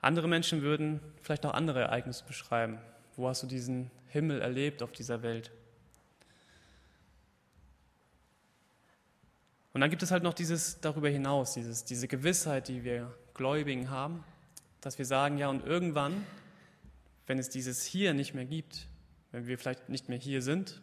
Andere 0.00 0.26
Menschen 0.26 0.62
würden 0.62 1.00
vielleicht 1.22 1.46
auch 1.46 1.54
andere 1.54 1.80
Ereignisse 1.80 2.24
beschreiben. 2.24 2.78
Wo 3.16 3.28
hast 3.28 3.42
du 3.42 3.46
diesen 3.46 3.90
Himmel 4.08 4.40
erlebt 4.40 4.82
auf 4.82 4.90
dieser 4.90 5.22
Welt? 5.22 5.52
Und 9.72 9.80
dann 9.80 9.90
gibt 9.90 10.02
es 10.02 10.10
halt 10.10 10.22
noch 10.22 10.34
dieses 10.34 10.80
darüber 10.80 11.08
hinaus, 11.08 11.54
dieses, 11.54 11.84
diese 11.84 12.08
Gewissheit, 12.08 12.68
die 12.68 12.84
wir 12.84 13.14
Gläubigen 13.32 13.90
haben, 13.90 14.24
dass 14.80 14.98
wir 14.98 15.06
sagen, 15.06 15.38
ja, 15.38 15.48
und 15.48 15.64
irgendwann, 15.64 16.26
wenn 17.26 17.38
es 17.38 17.48
dieses 17.48 17.84
hier 17.84 18.14
nicht 18.14 18.34
mehr 18.34 18.44
gibt, 18.44 18.88
wenn 19.30 19.46
wir 19.46 19.58
vielleicht 19.58 19.88
nicht 19.88 20.08
mehr 20.08 20.18
hier 20.18 20.42
sind, 20.42 20.80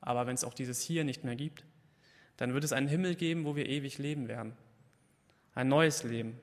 aber 0.00 0.26
wenn 0.26 0.34
es 0.34 0.44
auch 0.44 0.54
dieses 0.54 0.80
Hier 0.80 1.04
nicht 1.04 1.24
mehr 1.24 1.36
gibt, 1.36 1.64
dann 2.36 2.54
wird 2.54 2.64
es 2.64 2.72
einen 2.72 2.88
Himmel 2.88 3.14
geben, 3.14 3.44
wo 3.44 3.56
wir 3.56 3.66
ewig 3.66 3.98
leben 3.98 4.28
werden. 4.28 4.56
Ein 5.54 5.68
neues 5.68 6.04
Leben. 6.04 6.38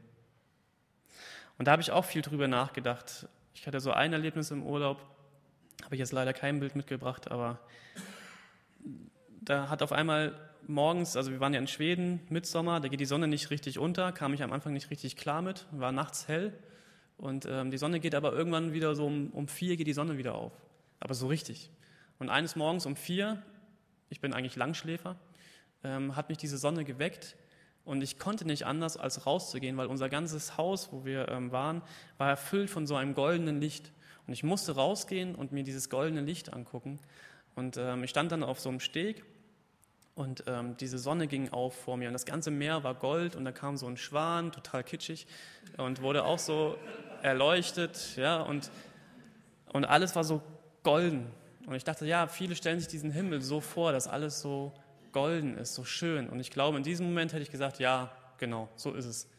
Und 1.57 1.67
da 1.67 1.71
habe 1.71 1.81
ich 1.81 1.91
auch 1.91 2.05
viel 2.05 2.21
drüber 2.21 2.47
nachgedacht. 2.47 3.27
Ich 3.53 3.67
hatte 3.67 3.79
so 3.79 3.91
ein 3.91 4.11
Erlebnis 4.11 4.51
im 4.51 4.63
Urlaub, 4.63 5.05
habe 5.83 5.95
ich 5.95 5.99
jetzt 5.99 6.11
leider 6.11 6.33
kein 6.33 6.59
Bild 6.59 6.75
mitgebracht, 6.75 7.29
aber 7.29 7.59
da 9.41 9.69
hat 9.69 9.81
auf 9.81 9.91
einmal 9.91 10.33
morgens, 10.65 11.15
also 11.15 11.31
wir 11.31 11.39
waren 11.39 11.53
ja 11.53 11.59
in 11.59 11.67
Schweden, 11.67 12.21
Mitsommer, 12.29 12.79
da 12.79 12.87
geht 12.87 12.99
die 12.99 13.05
Sonne 13.05 13.27
nicht 13.27 13.49
richtig 13.49 13.77
unter, 13.77 14.11
kam 14.11 14.33
ich 14.33 14.41
am 14.41 14.51
Anfang 14.51 14.73
nicht 14.73 14.89
richtig 14.89 15.15
klar 15.15 15.41
mit, 15.41 15.67
war 15.71 15.91
nachts 15.91 16.27
hell 16.27 16.53
und 17.17 17.45
ähm, 17.45 17.71
die 17.71 17.77
Sonne 17.77 17.99
geht 17.99 18.15
aber 18.15 18.33
irgendwann 18.33 18.73
wieder 18.73 18.95
so 18.95 19.05
um, 19.05 19.29
um 19.31 19.47
vier 19.47 19.77
geht 19.77 19.87
die 19.87 19.93
Sonne 19.93 20.17
wieder 20.17 20.35
auf, 20.35 20.53
aber 20.99 21.13
so 21.13 21.27
richtig. 21.27 21.69
Und 22.19 22.29
eines 22.29 22.55
Morgens 22.55 22.85
um 22.85 22.95
vier, 22.95 23.41
ich 24.09 24.21
bin 24.21 24.33
eigentlich 24.33 24.55
Langschläfer, 24.55 25.17
ähm, 25.83 26.15
hat 26.15 26.29
mich 26.29 26.37
diese 26.37 26.57
Sonne 26.57 26.85
geweckt 26.85 27.35
und 27.85 28.01
ich 28.01 28.17
konnte 28.17 28.45
nicht 28.45 28.65
anders, 28.65 28.95
als 28.95 29.25
rauszugehen, 29.25 29.75
weil 29.77 29.87
unser 29.87 30.09
ganzes 30.09 30.57
Haus, 30.57 30.89
wo 30.91 31.03
wir 31.03 31.27
ähm, 31.29 31.51
waren, 31.51 31.81
war 32.17 32.29
erfüllt 32.29 32.69
von 32.69 32.87
so 32.87 32.95
einem 32.95 33.13
goldenen 33.13 33.59
Licht. 33.59 33.91
Und 34.25 34.31
ich 34.31 34.43
musste 34.43 34.75
rausgehen 34.75 35.35
und 35.35 35.51
mir 35.51 35.63
dieses 35.63 35.89
goldene 35.89 36.21
Licht 36.21 36.53
angucken. 36.53 36.99
Und 37.55 37.75
ähm, 37.77 38.05
ich 38.05 38.09
stand 38.09 38.31
dann 38.31 38.43
auf 38.43 38.59
so 38.59 38.69
einem 38.69 38.79
Steg 38.79 39.25
und 40.15 40.43
ähm, 40.47 40.77
diese 40.77 40.99
Sonne 40.99 41.27
ging 41.27 41.49
auf 41.49 41.73
vor 41.75 41.97
mir 41.97 42.07
und 42.07 42.13
das 42.13 42.25
ganze 42.25 42.51
Meer 42.51 42.83
war 42.83 42.93
Gold 42.93 43.35
und 43.35 43.45
da 43.45 43.51
kam 43.51 43.77
so 43.77 43.87
ein 43.87 43.97
Schwan, 43.97 44.51
total 44.51 44.83
kitschig 44.83 45.25
und 45.77 46.01
wurde 46.01 46.23
auch 46.23 46.39
so 46.39 46.77
erleuchtet, 47.23 48.15
ja, 48.15 48.41
und, 48.41 48.69
und 49.71 49.85
alles 49.85 50.15
war 50.15 50.23
so 50.23 50.41
golden. 50.83 51.31
Und 51.65 51.75
ich 51.75 51.83
dachte, 51.83 52.05
ja, 52.05 52.27
viele 52.27 52.55
stellen 52.55 52.79
sich 52.79 52.89
diesen 52.89 53.11
Himmel 53.11 53.41
so 53.41 53.61
vor, 53.61 53.91
dass 53.91 54.07
alles 54.07 54.41
so 54.41 54.73
golden 55.13 55.57
ist, 55.57 55.73
so 55.73 55.83
schön. 55.83 56.29
Und 56.29 56.39
ich 56.39 56.51
glaube, 56.51 56.77
in 56.77 56.83
diesem 56.83 57.07
Moment 57.07 57.33
hätte 57.33 57.43
ich 57.43 57.51
gesagt, 57.51 57.79
ja, 57.79 58.11
genau, 58.37 58.69
so 58.75 58.93
ist 58.93 59.05
es. 59.05 59.29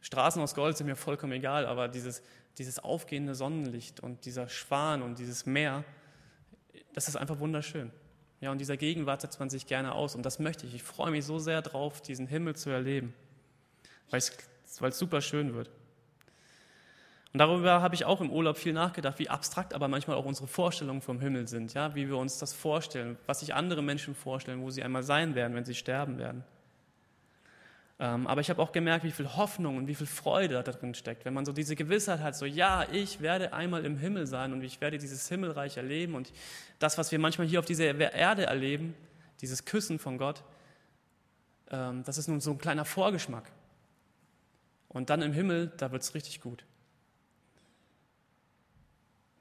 Straßen 0.00 0.42
aus 0.42 0.54
Gold 0.54 0.76
sind 0.76 0.86
mir 0.86 0.96
vollkommen 0.96 1.32
egal, 1.32 1.66
aber 1.66 1.88
dieses, 1.88 2.22
dieses 2.58 2.78
aufgehende 2.78 3.34
Sonnenlicht 3.34 4.00
und 4.00 4.24
dieser 4.24 4.48
Schwan 4.48 5.02
und 5.02 5.18
dieses 5.18 5.46
Meer, 5.46 5.84
das 6.92 7.08
ist 7.08 7.16
einfach 7.16 7.38
wunderschön. 7.38 7.90
Ja, 8.40 8.52
und 8.52 8.58
dieser 8.58 8.76
Gegenwart 8.76 9.20
setzt 9.20 9.40
man 9.40 9.50
sich 9.50 9.66
gerne 9.66 9.92
aus 9.92 10.14
und 10.14 10.24
das 10.24 10.38
möchte 10.38 10.66
ich. 10.66 10.74
Ich 10.74 10.82
freue 10.82 11.10
mich 11.10 11.24
so 11.24 11.38
sehr 11.38 11.60
drauf, 11.62 12.00
diesen 12.00 12.26
Himmel 12.26 12.54
zu 12.54 12.70
erleben, 12.70 13.14
weil 14.10 14.18
es, 14.18 14.32
super 14.98 15.20
schön 15.20 15.54
wird. 15.54 15.70
Und 17.32 17.40
darüber 17.40 17.82
habe 17.82 17.94
ich 17.94 18.04
auch 18.04 18.20
im 18.20 18.30
Urlaub 18.30 18.56
viel 18.56 18.72
nachgedacht, 18.72 19.18
wie 19.18 19.28
abstrakt 19.28 19.74
aber 19.74 19.88
manchmal 19.88 20.16
auch 20.16 20.24
unsere 20.24 20.46
Vorstellungen 20.46 21.02
vom 21.02 21.20
Himmel 21.20 21.46
sind, 21.48 21.74
ja, 21.74 21.94
wie 21.94 22.08
wir 22.08 22.16
uns 22.16 22.38
das 22.38 22.54
vorstellen, 22.54 23.18
was 23.26 23.40
sich 23.40 23.54
andere 23.54 23.82
Menschen 23.82 24.14
vorstellen, 24.14 24.62
wo 24.62 24.70
sie 24.70 24.82
einmal 24.82 25.02
sein 25.02 25.34
werden, 25.34 25.54
wenn 25.54 25.64
sie 25.64 25.74
sterben 25.74 26.18
werden. 26.18 26.44
Ähm, 28.00 28.28
aber 28.28 28.40
ich 28.40 28.48
habe 28.48 28.62
auch 28.62 28.70
gemerkt, 28.70 29.04
wie 29.04 29.10
viel 29.10 29.34
Hoffnung 29.34 29.76
und 29.76 29.88
wie 29.88 29.94
viel 29.94 30.06
Freude 30.06 30.62
da 30.62 30.72
drin 30.72 30.94
steckt, 30.94 31.24
wenn 31.24 31.34
man 31.34 31.44
so 31.44 31.52
diese 31.52 31.74
Gewissheit 31.74 32.20
hat, 32.20 32.36
so 32.36 32.46
ja, 32.46 32.86
ich 32.92 33.20
werde 33.20 33.52
einmal 33.52 33.84
im 33.84 33.96
Himmel 33.96 34.26
sein 34.28 34.52
und 34.52 34.62
ich 34.62 34.80
werde 34.80 34.98
dieses 34.98 35.28
Himmelreich 35.28 35.76
erleben 35.76 36.14
und 36.14 36.32
das, 36.78 36.96
was 36.96 37.10
wir 37.10 37.18
manchmal 37.18 37.48
hier 37.48 37.58
auf 37.58 37.64
dieser 37.64 37.98
Erde 38.14 38.46
erleben, 38.46 38.94
dieses 39.40 39.64
Küssen 39.64 39.98
von 39.98 40.16
Gott, 40.16 40.44
ähm, 41.70 42.04
das 42.04 42.18
ist 42.18 42.28
nun 42.28 42.40
so 42.40 42.52
ein 42.52 42.58
kleiner 42.58 42.84
Vorgeschmack. 42.84 43.50
Und 44.88 45.10
dann 45.10 45.20
im 45.20 45.32
Himmel, 45.32 45.72
da 45.76 45.90
wird 45.90 46.02
es 46.02 46.14
richtig 46.14 46.40
gut. 46.40 46.64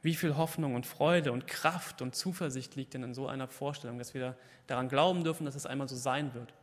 Wie 0.02 0.16
viel 0.16 0.36
Hoffnung 0.36 0.76
und 0.76 0.86
Freude 0.86 1.32
und 1.32 1.48
Kraft 1.48 2.02
und 2.02 2.16
Zuversicht 2.16 2.76
liegt 2.76 2.94
denn 2.94 3.04
in 3.04 3.14
so 3.14 3.28
einer 3.28 3.48
Vorstellung, 3.48 3.98
dass 3.98 4.14
wir 4.14 4.36
daran 4.66 4.90
glauben 4.90 5.24
dürfen, 5.24 5.46
dass 5.46 5.56
es 5.56 5.66
einmal 5.66 5.88
so 5.88 5.96
sein 5.96 6.34
wird? 6.34 6.54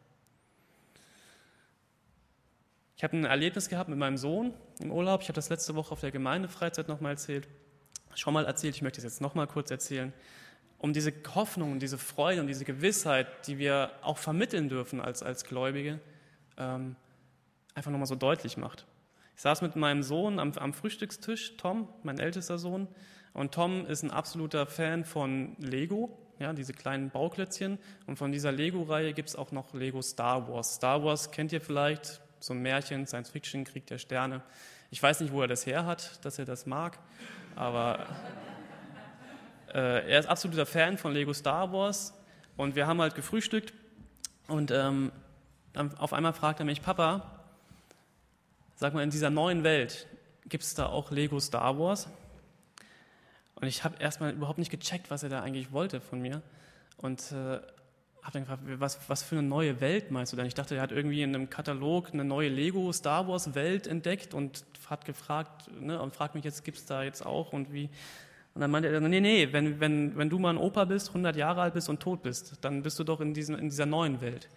Ich 2.97 3.03
habe 3.03 3.17
ein 3.17 3.25
Erlebnis 3.25 3.69
gehabt 3.69 3.89
mit 3.89 3.99
meinem 3.99 4.17
Sohn 4.17 4.55
im 4.81 4.93
Urlaub. 4.93 5.23
Ich 5.23 5.29
habe 5.29 5.35
das 5.35 5.49
letzte 5.49 5.75
Woche 5.75 5.93
auf 5.93 6.01
der 6.01 6.13
Gemeindefreizeit 6.13 6.89
nochmal 6.89 7.13
erzählt. 7.13 7.49
Schon 8.15 8.35
mal 8.35 8.45
erzählt, 8.45 8.77
ich 8.77 8.83
möchte 8.83 8.99
es 8.99 9.05
jetzt 9.05 9.21
nochmal 9.21 9.49
kurz 9.49 9.71
erzählen. 9.71 10.13
Um 10.79 10.93
diese 10.93 11.13
Hoffnung 11.35 11.73
und 11.73 11.81
diese 11.81 11.99
Freude 11.99 12.41
und 12.41 12.47
diese 12.47 12.65
Gewissheit, 12.65 13.49
die 13.49 13.59
wir 13.59 13.91
auch 14.03 14.19
vermitteln 14.19 14.69
dürfen 14.69 15.01
als, 15.01 15.23
als 15.23 15.45
Gläubige, 15.45 15.99
ähm, 16.57 16.95
einfach 17.75 17.91
nochmal 17.91 18.07
so 18.07 18.15
deutlich 18.15 18.57
macht. 18.57 18.87
Ich 19.35 19.43
saß 19.43 19.63
mit 19.63 19.75
meinem 19.75 20.05
Sohn 20.05 20.39
am, 20.39 20.53
am 20.53 20.73
Frühstückstisch, 20.73 21.57
Tom, 21.57 21.89
mein 22.05 22.21
ältester 22.21 22.59
Sohn, 22.59 22.87
und 23.33 23.53
Tom 23.53 23.85
ist 23.87 24.05
ein 24.05 24.13
absoluter 24.13 24.65
Fan 24.65 25.05
von 25.05 25.57
Lego, 25.59 26.17
ja, 26.39 26.53
diese 26.53 26.73
kleinen 26.73 27.11
Bauklötzchen. 27.11 27.79
Und 28.07 28.17
von 28.17 28.31
dieser 28.31 28.53
Lego-Reihe 28.53 29.13
gibt 29.13 29.29
es 29.29 29.37
auch 29.37 29.51
noch 29.51 29.75
Lego 29.75 30.03
Star 30.03 30.49
Wars. 30.49 30.77
Star 30.77 31.03
Wars 31.03 31.33
kennt 31.33 31.53
ihr 31.53 31.61
vielleicht, 31.61 32.21
so 32.45 32.53
ein 32.53 32.61
Märchen, 32.61 33.07
Science 33.07 33.31
Fiction, 33.31 33.65
Krieg 33.65 33.87
der 33.87 33.97
Sterne. 33.97 34.43
Ich 34.91 35.03
weiß 35.03 35.21
nicht, 35.21 35.33
wo 35.33 35.41
er 35.41 35.49
das 35.49 35.65
her 35.65 35.87
hat, 35.87 36.23
dass 36.25 36.39
er 36.39 36.45
das 36.45 36.67
mag, 36.67 36.99
aber 37.57 38.07
äh, 39.73 40.11
er 40.11 40.21
ist 40.21 40.27
absoluter 40.27 40.67
Fan 40.67 40.99
von 40.99 41.15
Lego 41.15 41.33
Star 41.33 41.73
Wars. 41.73 42.13
Und 42.59 42.77
wir 42.77 42.87
haben 42.87 43.01
halt 43.01 43.15
gefrühstückt 43.15 43.73
und 44.47 44.71
ähm, 44.71 45.11
auf 45.99 46.13
einmal 46.13 46.35
fragt 46.35 46.61
er 46.61 46.67
mich, 46.67 46.83
Papa, 46.83 47.41
sag 48.77 48.93
mal, 48.93 49.03
in 49.03 49.11
dieser 49.11 49.31
neuen 49.31 49.65
Welt, 49.65 50.07
gibt 50.47 50.65
es 50.65 50.75
da 50.75 50.87
auch 50.87 51.11
Lego 51.11 51.41
Star 51.41 51.79
Wars? 51.79 52.09
Und 53.55 53.67
ich 53.67 53.85
habe 53.85 53.97
erstmal 54.01 54.33
überhaupt 54.33 54.59
nicht 54.59 54.71
gecheckt, 54.71 55.11
was 55.11 55.23
er 55.23 55.31
da 55.31 55.41
eigentlich 55.41 55.73
wollte 55.73 56.03
von 56.03 56.21
mir. 56.21 56.43
Und 56.99 57.33
äh, 57.33 57.61
habe 58.25 58.33
dann 58.33 58.43
gefragt, 58.43 58.63
was, 58.81 58.99
was 59.09 59.23
für 59.23 59.37
eine 59.37 59.47
neue 59.47 59.81
Welt 59.83 60.11
meinst 60.11 60.33
du 60.33 60.37
denn? 60.37 60.47
Ich 60.47 60.55
dachte, 60.55 60.77
er 60.77 60.83
hat 60.83 60.93
irgendwie 60.93 61.23
in 61.23 61.35
einem 61.35 61.51
Katalog 61.51 62.13
eine 62.13 62.25
neue 62.25 62.49
Lego 62.49 62.91
Star 62.91 63.29
Wars 63.29 63.55
Welt 63.55 63.87
entdeckt 63.87 64.33
und 64.33 64.65
hat 64.89 65.05
gefragt 65.05 65.71
ne, 65.79 66.01
und 66.01 66.15
fragt 66.15 66.35
mich 66.35 66.45
jetzt, 66.45 66.65
gibt 66.65 66.79
es 66.79 66.87
da 66.87 67.03
jetzt 67.03 67.25
auch 67.25 67.53
und 67.53 67.73
wie? 67.73 67.91
Und 68.55 68.61
dann 68.61 68.71
meinte 68.71 68.89
er, 68.89 69.01
nee, 69.01 69.21
nee, 69.21 69.53
wenn, 69.53 69.79
wenn, 69.79 70.17
wenn 70.17 70.31
du 70.31 70.39
mal 70.39 70.51
ein 70.51 70.57
Opa 70.57 70.87
bist, 70.87 71.09
100 71.09 71.37
Jahre 71.37 71.61
alt 71.61 71.75
bist 71.75 71.89
und 71.89 72.01
tot 72.01 72.23
bist, 72.23 72.57
dann 72.63 72.83
bist 72.83 72.99
du 72.99 73.05
doch 73.05 73.21
in, 73.21 73.35
diesen, 73.35 73.59
in 73.59 73.69
dieser 73.69 73.87
neuen 73.87 74.21
Welt. 74.21 74.49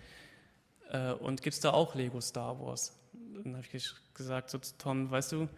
Äh, 0.91 1.11
und 1.13 1.45
es 1.45 1.59
da 1.59 1.71
auch 1.71 1.93
Lego 1.93 2.21
Star 2.21 2.59
Wars? 2.59 2.97
Dann 3.43 3.55
habe 3.57 3.65
ich 3.73 3.91
gesagt 4.13 4.49
so 4.49 4.59
zu 4.59 4.77
Tom, 4.77 5.11
weißt 5.11 5.33
du, 5.33 5.49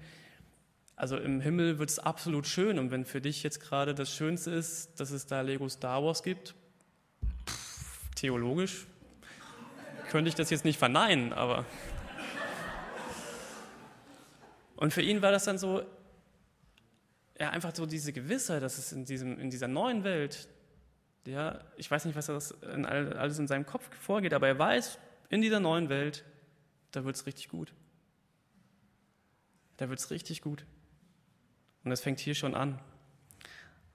also 0.95 1.15
im 1.17 1.41
Himmel 1.41 1.79
wird 1.79 1.91
es 1.91 1.99
absolut 1.99 2.47
schön 2.47 2.79
und 2.79 2.91
wenn 2.91 3.05
für 3.05 3.21
dich 3.21 3.43
jetzt 3.43 3.59
gerade 3.59 3.93
das 3.93 4.13
Schönste 4.13 4.51
ist, 4.51 4.99
dass 4.99 5.11
es 5.11 5.27
da 5.27 5.41
Lego 5.41 5.69
Star 5.69 6.03
Wars 6.03 6.23
gibt, 6.23 6.55
theologisch 8.19 8.87
könnte 10.09 10.29
ich 10.29 10.35
das 10.35 10.49
jetzt 10.49 10.65
nicht 10.65 10.79
verneinen, 10.79 11.33
aber. 11.33 11.65
Und 14.75 14.93
für 14.93 15.01
ihn 15.01 15.21
war 15.21 15.31
das 15.31 15.45
dann 15.45 15.57
so, 15.57 15.83
ja, 17.39 17.49
einfach 17.51 17.75
so 17.75 17.85
diese 17.85 18.11
Gewissheit, 18.11 18.63
dass 18.63 18.77
es 18.77 18.91
in, 18.91 19.05
diesem, 19.05 19.39
in 19.39 19.49
dieser 19.49 19.67
neuen 19.67 20.03
Welt, 20.03 20.49
ja, 21.25 21.59
ich 21.77 21.89
weiß 21.89 22.05
nicht, 22.05 22.15
was 22.15 22.25
das 22.25 22.51
in 22.73 22.85
alles 22.85 23.39
in 23.39 23.47
seinem 23.47 23.65
Kopf 23.65 23.89
vorgeht, 23.99 24.33
aber 24.33 24.47
er 24.47 24.57
weiß, 24.57 24.97
in 25.29 25.41
dieser 25.41 25.59
neuen 25.59 25.89
Welt, 25.89 26.25
da 26.91 27.05
wird 27.05 27.15
es 27.15 27.25
richtig 27.25 27.49
gut. 27.49 27.73
Da 29.77 29.89
wird 29.89 29.99
es 29.99 30.09
richtig 30.11 30.41
gut. 30.41 30.65
Und 31.83 31.91
das 31.91 32.01
fängt 32.01 32.19
hier 32.19 32.35
schon 32.35 32.55
an. 32.55 32.79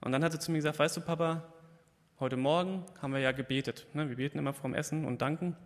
Und 0.01 0.13
dann 0.13 0.23
hat 0.23 0.33
er 0.33 0.41
zu 0.41 0.53
mir 0.53 0.59
gesagt, 0.59 0.79
weißt 0.79 0.97
du, 0.97 1.01
Papa, 1.01 1.54
heute 2.21 2.37
Morgen 2.37 2.85
haben 3.03 3.13
wir 3.13 3.21
ja 3.21 3.33
gebetet. 3.33 3.87
Ne? 3.93 4.09
Wir 4.09 4.17
beten 4.17 4.39
immer 4.39 4.53
vorm 4.53 4.75
Essen 4.75 5.05
und 5.05 5.21
danken. 5.21 5.57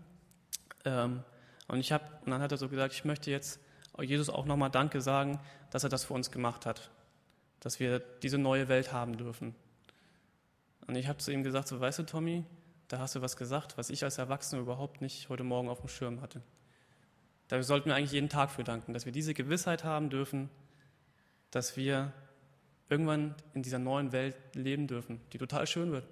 Ähm, 0.84 1.22
und, 1.66 1.78
ich 1.78 1.92
hab, 1.92 2.24
und 2.24 2.30
dann 2.30 2.40
hat 2.40 2.52
er 2.52 2.58
so 2.58 2.68
gesagt, 2.68 2.94
ich 2.94 3.04
möchte 3.04 3.30
jetzt 3.30 3.60
Jesus 4.00 4.30
auch 4.30 4.46
nochmal 4.46 4.70
Danke 4.70 5.00
sagen, 5.00 5.40
dass 5.70 5.84
er 5.84 5.90
das 5.90 6.04
für 6.04 6.14
uns 6.14 6.30
gemacht 6.30 6.66
hat. 6.66 6.90
Dass 7.60 7.80
wir 7.80 7.98
diese 7.98 8.38
neue 8.38 8.68
Welt 8.68 8.92
haben 8.92 9.16
dürfen. 9.16 9.54
Und 10.86 10.96
ich 10.96 11.08
habe 11.08 11.18
zu 11.18 11.32
ihm 11.32 11.42
gesagt, 11.42 11.68
so 11.68 11.80
weißt 11.80 11.98
du, 11.98 12.02
Tommy, 12.04 12.44
da 12.88 12.98
hast 12.98 13.14
du 13.14 13.20
was 13.20 13.36
gesagt, 13.36 13.76
was 13.76 13.90
ich 13.90 14.04
als 14.04 14.16
Erwachsener 14.16 14.62
überhaupt 14.62 15.02
nicht 15.02 15.28
heute 15.28 15.44
Morgen 15.44 15.68
auf 15.68 15.80
dem 15.80 15.88
Schirm 15.88 16.22
hatte. 16.22 16.40
Da 17.48 17.62
sollten 17.62 17.90
wir 17.90 17.96
eigentlich 17.96 18.12
jeden 18.12 18.28
Tag 18.28 18.50
für 18.50 18.64
danken, 18.64 18.94
dass 18.94 19.04
wir 19.04 19.12
diese 19.12 19.34
Gewissheit 19.34 19.84
haben 19.84 20.08
dürfen, 20.08 20.48
dass 21.50 21.76
wir 21.76 22.12
irgendwann 22.88 23.34
in 23.54 23.62
dieser 23.62 23.78
neuen 23.78 24.12
Welt 24.12 24.36
leben 24.54 24.86
dürfen, 24.86 25.20
die 25.32 25.38
total 25.38 25.66
schön 25.66 25.92
wird. 25.92 26.06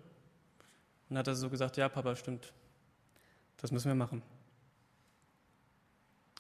Und 1.09 1.19
hat 1.19 1.27
er 1.29 1.35
so 1.35 1.49
gesagt, 1.51 1.77
ja, 1.77 1.89
Papa, 1.89 2.17
stimmt. 2.17 2.53
Das 3.59 3.71
müssen 3.71 3.89
wir 3.89 3.95
machen. 3.95 4.23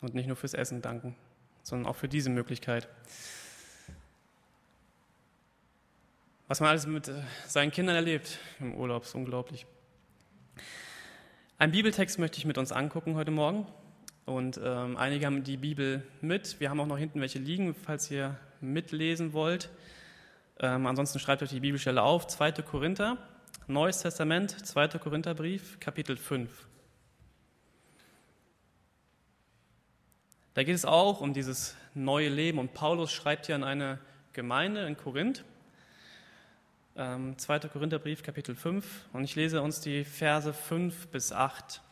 Und 0.00 0.14
nicht 0.14 0.26
nur 0.26 0.37
fürs 0.37 0.54
Essen 0.54 0.82
danken, 0.82 1.16
sondern 1.62 1.88
auch 1.88 1.96
für 1.96 2.08
diese 2.08 2.30
Möglichkeit. 2.30 2.88
Was 6.49 6.61
man 6.61 6.70
alles 6.70 6.87
mit 6.87 7.08
äh, 7.08 7.23
seinen 7.46 7.73
Kindern 7.73 7.96
erlebt 7.96 8.38
im 8.61 8.75
Urlaub, 8.75 9.04
ist 9.04 9.14
unglaublich. 9.14 9.66
Ein 11.58 11.73
Bibeltext 11.73 12.18
möchte 12.18 12.38
ich 12.38 12.44
mit 12.44 12.58
uns 12.58 12.70
angucken 12.70 13.14
heute 13.14 13.30
Morgen. 13.30 13.66
Und 14.26 14.61
ähm, 14.62 14.96
einige 14.96 15.26
haben 15.26 15.42
die 15.44 15.56
Bibel 15.56 16.02
mit. 16.20 16.61
Wir 16.61 16.68
haben 16.68 16.80
auch 16.80 16.87
noch 16.87 16.99
hinten 16.99 17.20
welche 17.20 17.38
liegen, 17.38 17.75
falls 17.75 18.11
ihr 18.11 18.37
mitlesen 18.61 19.32
wollt. 19.32 19.70
Ähm, 20.58 20.87
ansonsten 20.87 21.18
schreibt 21.18 21.42
euch 21.42 21.50
die 21.50 21.61
Bibelstelle 21.61 22.02
auf, 22.02 22.26
2. 22.26 22.52
Korinther, 22.62 23.18
Neues 23.68 23.99
Testament, 24.00 24.64
2. 24.64 24.90
Korintherbrief, 25.00 25.80
Kapitel 25.80 26.16
5. 26.16 26.68
Da 30.54 30.62
geht 30.62 30.76
es 30.76 30.85
auch 30.85 31.20
um 31.20 31.35
dieses 31.35 31.75
neue 31.92 32.28
Leben 32.28 32.61
und 32.61 32.75
Paulus 32.75 33.11
schreibt 33.12 33.46
hier 33.46 33.56
an 33.56 33.64
eine 33.64 33.99
Gemeinde 34.35 34.87
in 34.87 34.96
Korinth, 34.96 35.44
ähm, 36.94 37.37
2. 37.37 37.58
Korintherbrief, 37.68 38.23
Kapitel 38.23 38.54
5 38.54 39.06
und 39.12 39.25
ich 39.25 39.35
lese 39.35 39.61
uns 39.61 39.80
die 39.80 40.04
Verse 40.04 40.52
5 40.54 41.08
bis 41.08 41.32
8. 41.32 41.82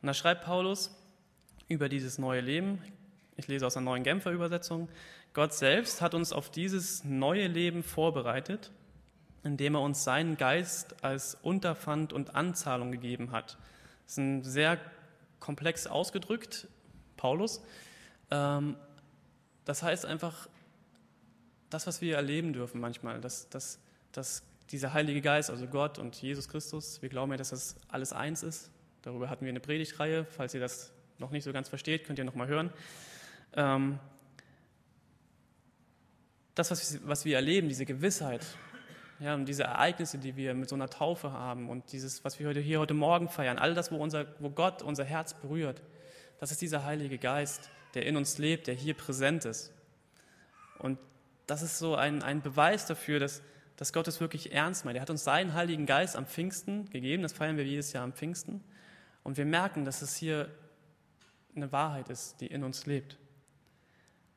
Und 0.00 0.06
da 0.06 0.14
schreibt 0.14 0.46
Paulus 0.46 0.96
über 1.68 1.90
dieses 1.90 2.16
neue 2.16 2.40
Leben, 2.40 2.82
ich 3.36 3.46
lese 3.46 3.66
aus 3.66 3.74
der 3.74 3.82
neuen 3.82 4.04
Genfer 4.04 4.30
Übersetzung, 4.30 4.88
Gott 5.34 5.54
selbst 5.54 6.02
hat 6.02 6.14
uns 6.14 6.32
auf 6.32 6.50
dieses 6.50 7.04
neue 7.04 7.46
Leben 7.46 7.82
vorbereitet, 7.82 8.70
indem 9.42 9.76
er 9.76 9.80
uns 9.80 10.04
seinen 10.04 10.36
Geist 10.36 11.02
als 11.02 11.36
Unterpfand 11.42 12.12
und 12.12 12.34
Anzahlung 12.34 12.92
gegeben 12.92 13.32
hat. 13.32 13.56
Das 14.04 14.12
ist 14.12 14.18
ein 14.18 14.44
sehr 14.44 14.78
komplex 15.40 15.86
ausgedrückt, 15.86 16.68
Paulus. 17.16 17.62
Ähm, 18.30 18.76
das 19.64 19.82
heißt 19.82 20.04
einfach, 20.04 20.48
das, 21.70 21.86
was 21.86 22.02
wir 22.02 22.16
erleben 22.16 22.52
dürfen 22.52 22.80
manchmal, 22.80 23.20
dass, 23.20 23.48
dass, 23.48 23.78
dass 24.12 24.42
dieser 24.70 24.92
Heilige 24.92 25.22
Geist, 25.22 25.48
also 25.48 25.66
Gott 25.66 25.98
und 25.98 26.20
Jesus 26.20 26.48
Christus, 26.48 27.00
wir 27.00 27.08
glauben 27.08 27.32
ja, 27.32 27.38
dass 27.38 27.50
das 27.50 27.76
alles 27.88 28.12
eins 28.12 28.42
ist. 28.42 28.70
Darüber 29.00 29.30
hatten 29.30 29.44
wir 29.44 29.50
eine 29.50 29.60
Predigtreihe. 29.60 30.26
Falls 30.26 30.52
ihr 30.52 30.60
das 30.60 30.92
noch 31.18 31.30
nicht 31.30 31.44
so 31.44 31.52
ganz 31.52 31.68
versteht, 31.68 32.04
könnt 32.04 32.18
ihr 32.18 32.24
noch 32.24 32.34
mal 32.34 32.48
hören. 32.48 32.70
Das, 36.54 36.70
was, 36.70 36.98
was 37.06 37.24
wir 37.24 37.36
erleben, 37.36 37.68
diese 37.68 37.86
Gewissheit, 37.86 38.44
ja, 39.22 39.34
und 39.34 39.46
diese 39.46 39.62
Ereignisse, 39.62 40.18
die 40.18 40.36
wir 40.36 40.52
mit 40.54 40.68
so 40.68 40.74
einer 40.74 40.88
Taufe 40.88 41.32
haben 41.32 41.70
und 41.70 41.92
dieses, 41.92 42.24
was 42.24 42.40
wir 42.40 42.48
heute, 42.48 42.60
hier 42.60 42.80
heute 42.80 42.94
Morgen 42.94 43.28
feiern, 43.28 43.58
all 43.58 43.72
das, 43.72 43.92
wo, 43.92 43.96
unser, 43.96 44.26
wo 44.40 44.50
Gott 44.50 44.82
unser 44.82 45.04
Herz 45.04 45.34
berührt, 45.34 45.80
das 46.40 46.50
ist 46.50 46.60
dieser 46.60 46.84
Heilige 46.84 47.18
Geist, 47.18 47.70
der 47.94 48.04
in 48.04 48.16
uns 48.16 48.38
lebt, 48.38 48.66
der 48.66 48.74
hier 48.74 48.94
präsent 48.94 49.44
ist. 49.44 49.72
Und 50.78 50.98
das 51.46 51.62
ist 51.62 51.78
so 51.78 51.94
ein, 51.94 52.22
ein 52.22 52.42
Beweis 52.42 52.86
dafür, 52.86 53.20
dass, 53.20 53.42
dass 53.76 53.92
Gott 53.92 54.08
es 54.08 54.20
wirklich 54.20 54.52
ernst 54.52 54.84
meint. 54.84 54.96
Er 54.96 55.02
hat 55.02 55.10
uns 55.10 55.22
seinen 55.22 55.54
Heiligen 55.54 55.86
Geist 55.86 56.16
am 56.16 56.26
Pfingsten 56.26 56.90
gegeben, 56.90 57.22
das 57.22 57.32
feiern 57.32 57.56
wir 57.56 57.64
jedes 57.64 57.92
Jahr 57.92 58.02
am 58.02 58.12
Pfingsten. 58.12 58.64
Und 59.22 59.36
wir 59.36 59.44
merken, 59.44 59.84
dass 59.84 60.02
es 60.02 60.16
hier 60.16 60.50
eine 61.54 61.70
Wahrheit 61.70 62.08
ist, 62.08 62.40
die 62.40 62.46
in 62.48 62.64
uns 62.64 62.86
lebt. 62.86 63.18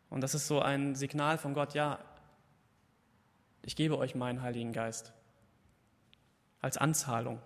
Und 0.10 0.22
das 0.22 0.36
ist 0.36 0.48
so 0.48 0.62
ein 0.62 0.96
Signal 0.96 1.38
von 1.38 1.54
Gott, 1.54 1.74
ja, 1.74 2.00
ich 3.64 3.76
gebe 3.76 3.98
euch 3.98 4.16
meinen 4.16 4.42
Heiligen 4.42 4.74
Geist 4.74 5.14
als 6.62 6.78
Anzahlung 6.78 7.42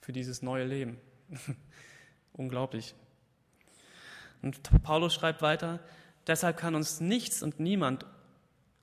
für 0.00 0.12
dieses 0.12 0.42
neue 0.42 0.64
Leben. 0.64 0.98
Unglaublich. 2.32 2.94
Und 4.42 4.60
Paulus 4.82 5.14
schreibt 5.14 5.42
weiter, 5.42 5.80
deshalb 6.26 6.56
kann 6.56 6.74
uns 6.74 7.00
nichts 7.00 7.42
und 7.42 7.60
niemand 7.60 8.06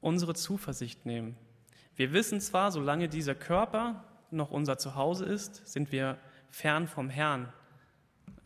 unsere 0.01 0.33
Zuversicht 0.33 1.05
nehmen. 1.05 1.37
Wir 1.95 2.13
wissen 2.13 2.41
zwar, 2.41 2.71
solange 2.71 3.07
dieser 3.07 3.35
Körper 3.35 4.03
noch 4.31 4.51
unser 4.51 4.77
Zuhause 4.77 5.25
ist, 5.25 5.65
sind 5.67 5.91
wir 5.91 6.17
fern 6.49 6.87
vom 6.87 7.09
Herrn. 7.09 7.51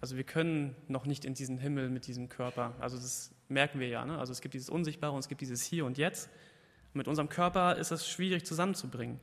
Also 0.02 0.18
wir 0.18 0.24
können 0.24 0.76
noch 0.88 1.06
nicht 1.06 1.26
in 1.26 1.34
diesen 1.34 1.58
Himmel 1.58 1.90
mit 1.90 2.08
diesem 2.08 2.30
Körper. 2.30 2.74
Also 2.80 2.98
das 2.98 3.34
merken 3.50 3.80
wir 3.80 3.88
ja. 3.88 4.06
Ne? 4.06 4.18
Also 4.18 4.32
es 4.32 4.42
gibt 4.42 4.54
dieses 4.54 4.70
Unsichtbare 4.70 5.14
und 5.14 5.20
es 5.20 5.28
gibt 5.28 5.42
dieses 5.42 5.64
Hier 5.64 5.86
und 5.86 5.98
Jetzt. 5.98 6.30
Mit 6.94 7.08
unserem 7.08 7.30
Körper 7.30 7.76
ist 7.76 7.92
es 7.92 8.08
schwierig 8.08 8.46
zusammenzubringen. 8.46 9.20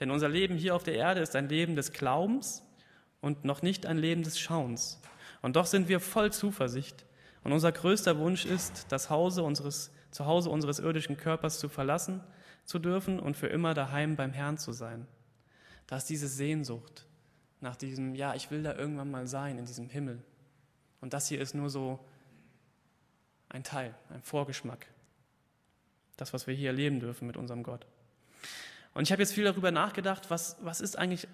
Denn 0.00 0.10
unser 0.10 0.28
Leben 0.28 0.56
hier 0.56 0.74
auf 0.74 0.82
der 0.82 0.94
Erde 0.94 1.20
ist 1.20 1.36
ein 1.36 1.48
Leben 1.48 1.76
des 1.76 1.92
Glaubens 1.92 2.62
und 3.20 3.44
noch 3.44 3.62
nicht 3.62 3.86
ein 3.86 3.98
Leben 3.98 4.22
des 4.22 4.38
Schauens. 4.38 5.00
Und 5.42 5.56
doch 5.56 5.66
sind 5.66 5.88
wir 5.88 6.00
voll 6.00 6.32
Zuversicht. 6.32 7.04
Und 7.44 7.52
unser 7.52 7.72
größter 7.72 8.18
Wunsch 8.18 8.44
ist, 8.44 8.86
das 8.90 9.10
Hause 9.10 9.42
unseres, 9.42 9.92
Zuhause 10.10 10.50
unseres 10.50 10.78
irdischen 10.78 11.16
Körpers 11.16 11.58
zu 11.58 11.68
verlassen 11.68 12.22
zu 12.68 12.78
dürfen 12.78 13.18
und 13.18 13.34
für 13.34 13.46
immer 13.46 13.72
daheim 13.72 14.14
beim 14.14 14.32
Herrn 14.32 14.58
zu 14.58 14.72
sein. 14.72 15.06
Da 15.86 15.96
ist 15.96 16.10
diese 16.10 16.28
Sehnsucht 16.28 17.06
nach 17.60 17.76
diesem, 17.76 18.14
ja, 18.14 18.34
ich 18.34 18.50
will 18.50 18.62
da 18.62 18.74
irgendwann 18.74 19.10
mal 19.10 19.26
sein, 19.26 19.58
in 19.58 19.64
diesem 19.64 19.88
Himmel. 19.88 20.22
Und 21.00 21.14
das 21.14 21.28
hier 21.28 21.40
ist 21.40 21.54
nur 21.54 21.70
so 21.70 21.98
ein 23.48 23.64
Teil, 23.64 23.94
ein 24.10 24.22
Vorgeschmack. 24.22 24.86
Das, 26.16 26.32
was 26.32 26.46
wir 26.46 26.54
hier 26.54 26.70
erleben 26.70 27.00
dürfen 27.00 27.26
mit 27.26 27.36
unserem 27.36 27.62
Gott. 27.62 27.86
Und 28.94 29.04
ich 29.04 29.12
habe 29.12 29.22
jetzt 29.22 29.32
viel 29.32 29.44
darüber 29.44 29.70
nachgedacht, 29.70 30.30
was, 30.30 30.56
was 30.60 30.80
ist 30.80 30.96
eigentlich 30.96 31.28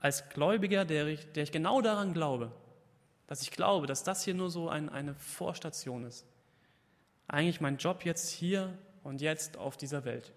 als 0.00 0.28
Gläubiger, 0.28 0.84
der 0.84 1.06
ich, 1.06 1.32
der 1.32 1.42
ich 1.42 1.52
genau 1.52 1.82
daran 1.82 2.14
glaube, 2.14 2.52
dass 3.26 3.42
ich 3.42 3.50
glaube, 3.50 3.86
dass 3.86 4.04
das 4.04 4.24
hier 4.24 4.34
nur 4.34 4.50
so 4.50 4.68
ein, 4.68 4.88
eine 4.88 5.14
Vorstation 5.14 6.04
ist. 6.04 6.24
Eigentlich 7.26 7.60
mein 7.60 7.76
Job 7.76 8.04
jetzt 8.04 8.30
hier 8.30 8.76
und 9.02 9.20
jetzt 9.20 9.56
auf 9.56 9.76
dieser 9.76 10.04
Welt. 10.04 10.32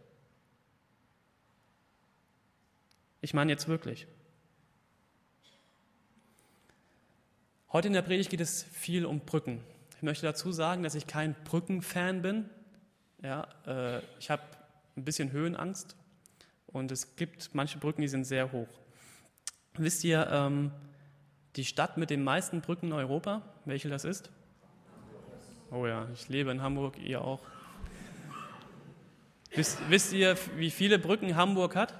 Ich 3.22 3.34
meine 3.34 3.52
jetzt 3.52 3.68
wirklich. 3.68 4.08
Heute 7.72 7.88
in 7.88 7.94
der 7.94 8.02
Predigt 8.02 8.30
geht 8.30 8.42
es 8.42 8.64
viel 8.64 9.06
um 9.06 9.22
Brücken. 9.22 9.64
Ich 10.02 10.04
möchte 10.04 10.26
dazu 10.26 10.52
sagen, 10.52 10.82
dass 10.82 10.96
ich 10.96 11.06
kein 11.06 11.36
Brückenfan 11.44 12.24
bin. 12.24 12.50
Ja, 13.22 13.48
äh, 13.68 14.00
ich 14.20 14.32
habe 14.32 14.42
ein 14.98 15.06
bisschen 15.06 15.32
Höhenangst 15.32 15.96
und 16.66 16.92
es 16.92 17.16
gibt 17.16 17.54
manche 17.54 17.78
Brücken, 17.78 18.02
die 18.02 18.08
sind 18.08 18.24
sehr 18.24 18.52
hoch. 18.52 18.68
Wisst 19.76 20.04
ihr, 20.04 20.28
ähm, 20.32 20.72
die 21.56 21.66
Stadt 21.66 21.98
mit 21.98 22.10
den 22.10 22.24
meisten 22.24 22.62
Brücken 22.62 22.88
in 22.88 22.94
Europa, 22.94 23.44
welche 23.66 23.90
das 23.90 24.04
ist? 24.04 24.32
Oh 25.70 25.86
ja, 25.86 26.08
ich 26.16 26.28
lebe 26.30 26.50
in 26.50 26.64
Hamburg, 26.64 26.98
ihr 26.98 27.22
auch. 27.22 27.42
Wisst, 29.54 29.78
wisst 29.88 30.14
ihr, 30.14 30.36
wie 30.56 30.72
viele 30.72 30.98
Brücken 30.98 31.36
Hamburg 31.36 31.76
hat? 31.76 31.94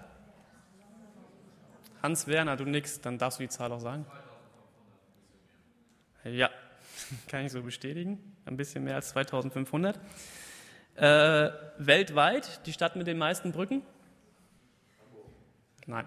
Hans 2.02 2.26
Werner, 2.26 2.58
du 2.58 2.66
nix, 2.66 3.00
dann 3.00 3.20
darfst 3.20 3.38
du 3.38 3.44
die 3.44 3.50
Zahl 3.50 3.72
auch 3.72 3.80
sagen. 3.80 4.08
Ja, 6.24 6.50
kann 7.28 7.46
ich 7.46 7.52
so 7.52 7.62
bestätigen. 7.62 8.36
Ein 8.46 8.58
bisschen 8.58 8.84
mehr 8.84 8.96
als 8.96 9.10
2500. 9.10 10.00
Äh, 10.96 11.52
weltweit 11.78 12.66
die 12.66 12.74
Stadt 12.74 12.96
mit 12.96 13.08
den 13.08 13.18
meisten 13.18 13.52
Brücken? 13.52 13.82
Nein, 15.88 16.06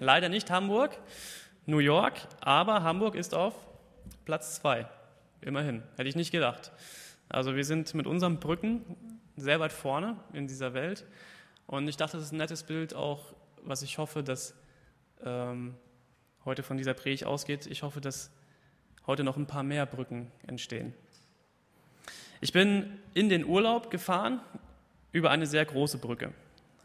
leider 0.00 0.28
nicht 0.28 0.50
Hamburg, 0.50 0.98
New 1.66 1.78
York, 1.78 2.14
aber 2.40 2.82
Hamburg 2.82 3.14
ist 3.14 3.34
auf 3.34 3.54
Platz 4.24 4.56
zwei. 4.56 4.88
Immerhin, 5.40 5.82
hätte 5.96 6.08
ich 6.08 6.16
nicht 6.16 6.32
gedacht. 6.32 6.72
Also 7.28 7.54
wir 7.54 7.64
sind 7.64 7.94
mit 7.94 8.06
unseren 8.06 8.40
Brücken 8.40 9.20
sehr 9.36 9.60
weit 9.60 9.72
vorne 9.72 10.16
in 10.32 10.46
dieser 10.46 10.74
Welt. 10.74 11.04
Und 11.66 11.88
ich 11.88 11.96
dachte, 11.96 12.16
das 12.16 12.26
ist 12.26 12.32
ein 12.32 12.38
nettes 12.38 12.62
Bild 12.62 12.94
auch, 12.94 13.34
was 13.62 13.82
ich 13.82 13.98
hoffe, 13.98 14.22
dass 14.22 14.54
ähm, 15.24 15.74
heute 16.44 16.62
von 16.62 16.76
dieser 16.76 16.94
Predigt 16.94 17.24
ausgeht. 17.24 17.66
Ich 17.66 17.82
hoffe, 17.82 18.00
dass 18.00 18.30
heute 19.06 19.24
noch 19.24 19.36
ein 19.36 19.46
paar 19.46 19.62
mehr 19.62 19.86
Brücken 19.86 20.30
entstehen. 20.46 20.94
Ich 22.40 22.52
bin 22.52 22.98
in 23.14 23.28
den 23.28 23.44
Urlaub 23.44 23.90
gefahren 23.90 24.40
über 25.12 25.30
eine 25.30 25.46
sehr 25.46 25.64
große 25.64 25.98
Brücke. 25.98 26.32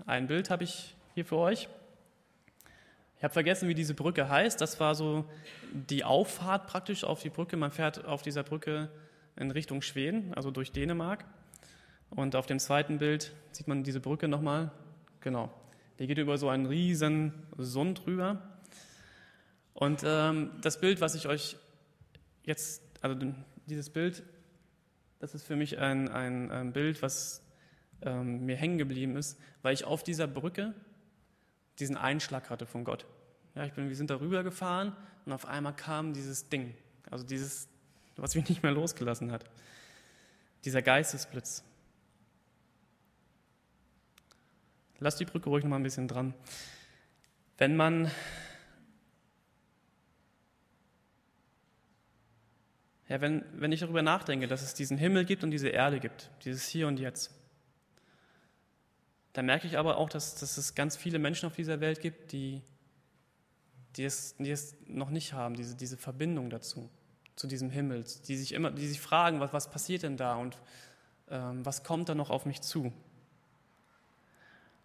Ein 0.05 0.27
Bild 0.27 0.49
habe 0.49 0.63
ich 0.63 0.95
hier 1.13 1.25
für 1.25 1.37
euch. 1.37 1.67
Ich 3.17 3.23
habe 3.23 3.33
vergessen, 3.33 3.67
wie 3.67 3.75
diese 3.75 3.93
Brücke 3.93 4.29
heißt. 4.29 4.59
Das 4.61 4.79
war 4.79 4.95
so 4.95 5.25
die 5.73 6.03
Auffahrt 6.03 6.67
praktisch 6.67 7.03
auf 7.03 7.21
die 7.21 7.29
Brücke. 7.29 7.57
Man 7.57 7.71
fährt 7.71 8.05
auf 8.05 8.21
dieser 8.21 8.43
Brücke 8.43 8.89
in 9.35 9.51
Richtung 9.51 9.81
Schweden, 9.81 10.33
also 10.33 10.49
durch 10.51 10.71
Dänemark. 10.71 11.25
Und 12.09 12.35
auf 12.35 12.45
dem 12.45 12.59
zweiten 12.59 12.97
Bild 12.97 13.33
sieht 13.51 13.67
man 13.67 13.83
diese 13.83 13.99
Brücke 13.99 14.27
nochmal. 14.27 14.71
Genau. 15.19 15.51
Die 15.99 16.07
geht 16.07 16.17
über 16.17 16.37
so 16.37 16.49
einen 16.49 16.65
riesen 16.65 17.33
Sund 17.57 18.05
drüber. 18.05 18.41
Und 19.73 20.01
ähm, 20.03 20.51
das 20.61 20.79
Bild, 20.79 20.99
was 20.99 21.15
ich 21.15 21.27
euch 21.27 21.57
jetzt, 22.43 22.81
also 23.01 23.17
dieses 23.65 23.89
Bild, 23.89 24.23
das 25.19 25.35
ist 25.35 25.43
für 25.43 25.55
mich 25.55 25.79
ein, 25.79 26.09
ein, 26.09 26.51
ein 26.51 26.73
Bild, 26.73 27.01
was 27.01 27.43
ähm, 28.01 28.45
mir 28.45 28.55
hängen 28.55 28.77
geblieben 28.77 29.15
ist, 29.15 29.39
weil 29.61 29.73
ich 29.73 29.85
auf 29.85 30.03
dieser 30.03 30.27
Brücke 30.27 30.73
diesen 31.79 31.97
Einschlag 31.97 32.49
hatte 32.49 32.65
von 32.65 32.83
Gott. 32.83 33.05
Ja, 33.55 33.65
ich 33.65 33.73
bin, 33.73 33.89
wir 33.89 33.95
sind 33.95 34.09
darüber 34.09 34.43
gefahren 34.43 34.95
und 35.25 35.33
auf 35.33 35.45
einmal 35.45 35.75
kam 35.75 36.13
dieses 36.13 36.49
Ding, 36.49 36.73
also 37.09 37.23
dieses, 37.23 37.67
was 38.15 38.35
mich 38.35 38.47
nicht 38.49 38.63
mehr 38.63 38.71
losgelassen 38.71 39.31
hat. 39.31 39.45
Dieser 40.65 40.81
Geistesblitz. 40.81 41.63
Lass 44.99 45.15
die 45.15 45.25
Brücke 45.25 45.49
ruhig 45.49 45.63
noch 45.63 45.71
mal 45.71 45.77
ein 45.77 45.83
bisschen 45.83 46.07
dran. 46.07 46.35
Wenn 47.57 47.75
man 47.75 48.11
Ja, 53.11 53.19
wenn, 53.19 53.43
wenn 53.51 53.73
ich 53.73 53.81
darüber 53.81 54.01
nachdenke, 54.01 54.47
dass 54.47 54.61
es 54.61 54.73
diesen 54.73 54.97
Himmel 54.97 55.25
gibt 55.25 55.43
und 55.43 55.51
diese 55.51 55.67
Erde 55.67 55.99
gibt, 55.99 56.29
dieses 56.45 56.69
Hier 56.69 56.87
und 56.87 56.97
Jetzt, 56.97 57.29
dann 59.33 59.45
merke 59.47 59.67
ich 59.67 59.77
aber 59.77 59.97
auch, 59.97 60.07
dass, 60.07 60.35
dass 60.35 60.57
es 60.57 60.75
ganz 60.75 60.95
viele 60.95 61.19
Menschen 61.19 61.45
auf 61.47 61.53
dieser 61.53 61.81
Welt 61.81 61.99
gibt, 61.99 62.31
die, 62.31 62.61
die, 63.97 64.05
es, 64.05 64.37
die 64.37 64.49
es 64.49 64.77
noch 64.87 65.09
nicht 65.09 65.33
haben, 65.33 65.55
diese, 65.55 65.75
diese 65.75 65.97
Verbindung 65.97 66.49
dazu, 66.49 66.89
zu 67.35 67.47
diesem 67.47 67.69
Himmel, 67.69 68.05
die 68.29 68.37
sich 68.37 68.53
immer, 68.53 68.71
die 68.71 68.87
sich 68.87 69.01
fragen, 69.01 69.41
was, 69.41 69.51
was 69.51 69.69
passiert 69.69 70.03
denn 70.03 70.15
da 70.15 70.35
und 70.35 70.57
ähm, 71.29 71.65
was 71.65 71.83
kommt 71.83 72.07
da 72.07 72.15
noch 72.15 72.29
auf 72.29 72.45
mich 72.45 72.61
zu? 72.61 72.93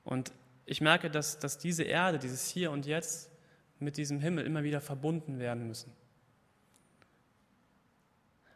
Und 0.03 0.33
ich 0.65 0.81
merke, 0.81 1.13
dass, 1.13 1.39
dass 1.39 1.59
diese 1.59 1.85
Erde, 1.85 2.19
dieses 2.19 2.49
Hier 2.49 2.73
und 2.73 2.87
Jetzt 2.87 3.31
mit 3.79 3.97
diesem 3.97 4.19
Himmel 4.19 4.47
immer 4.47 4.65
wieder 4.65 4.81
verbunden 4.81 5.39
werden 5.39 5.69
müssen. 5.69 5.93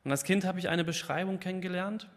Und 0.05 0.11
als 0.11 0.25
Kind 0.25 0.45
habe 0.45 0.59
ich 0.59 0.69
eine 0.69 0.85
Beschreibung 0.85 1.41
kennengelernt. 1.41 2.09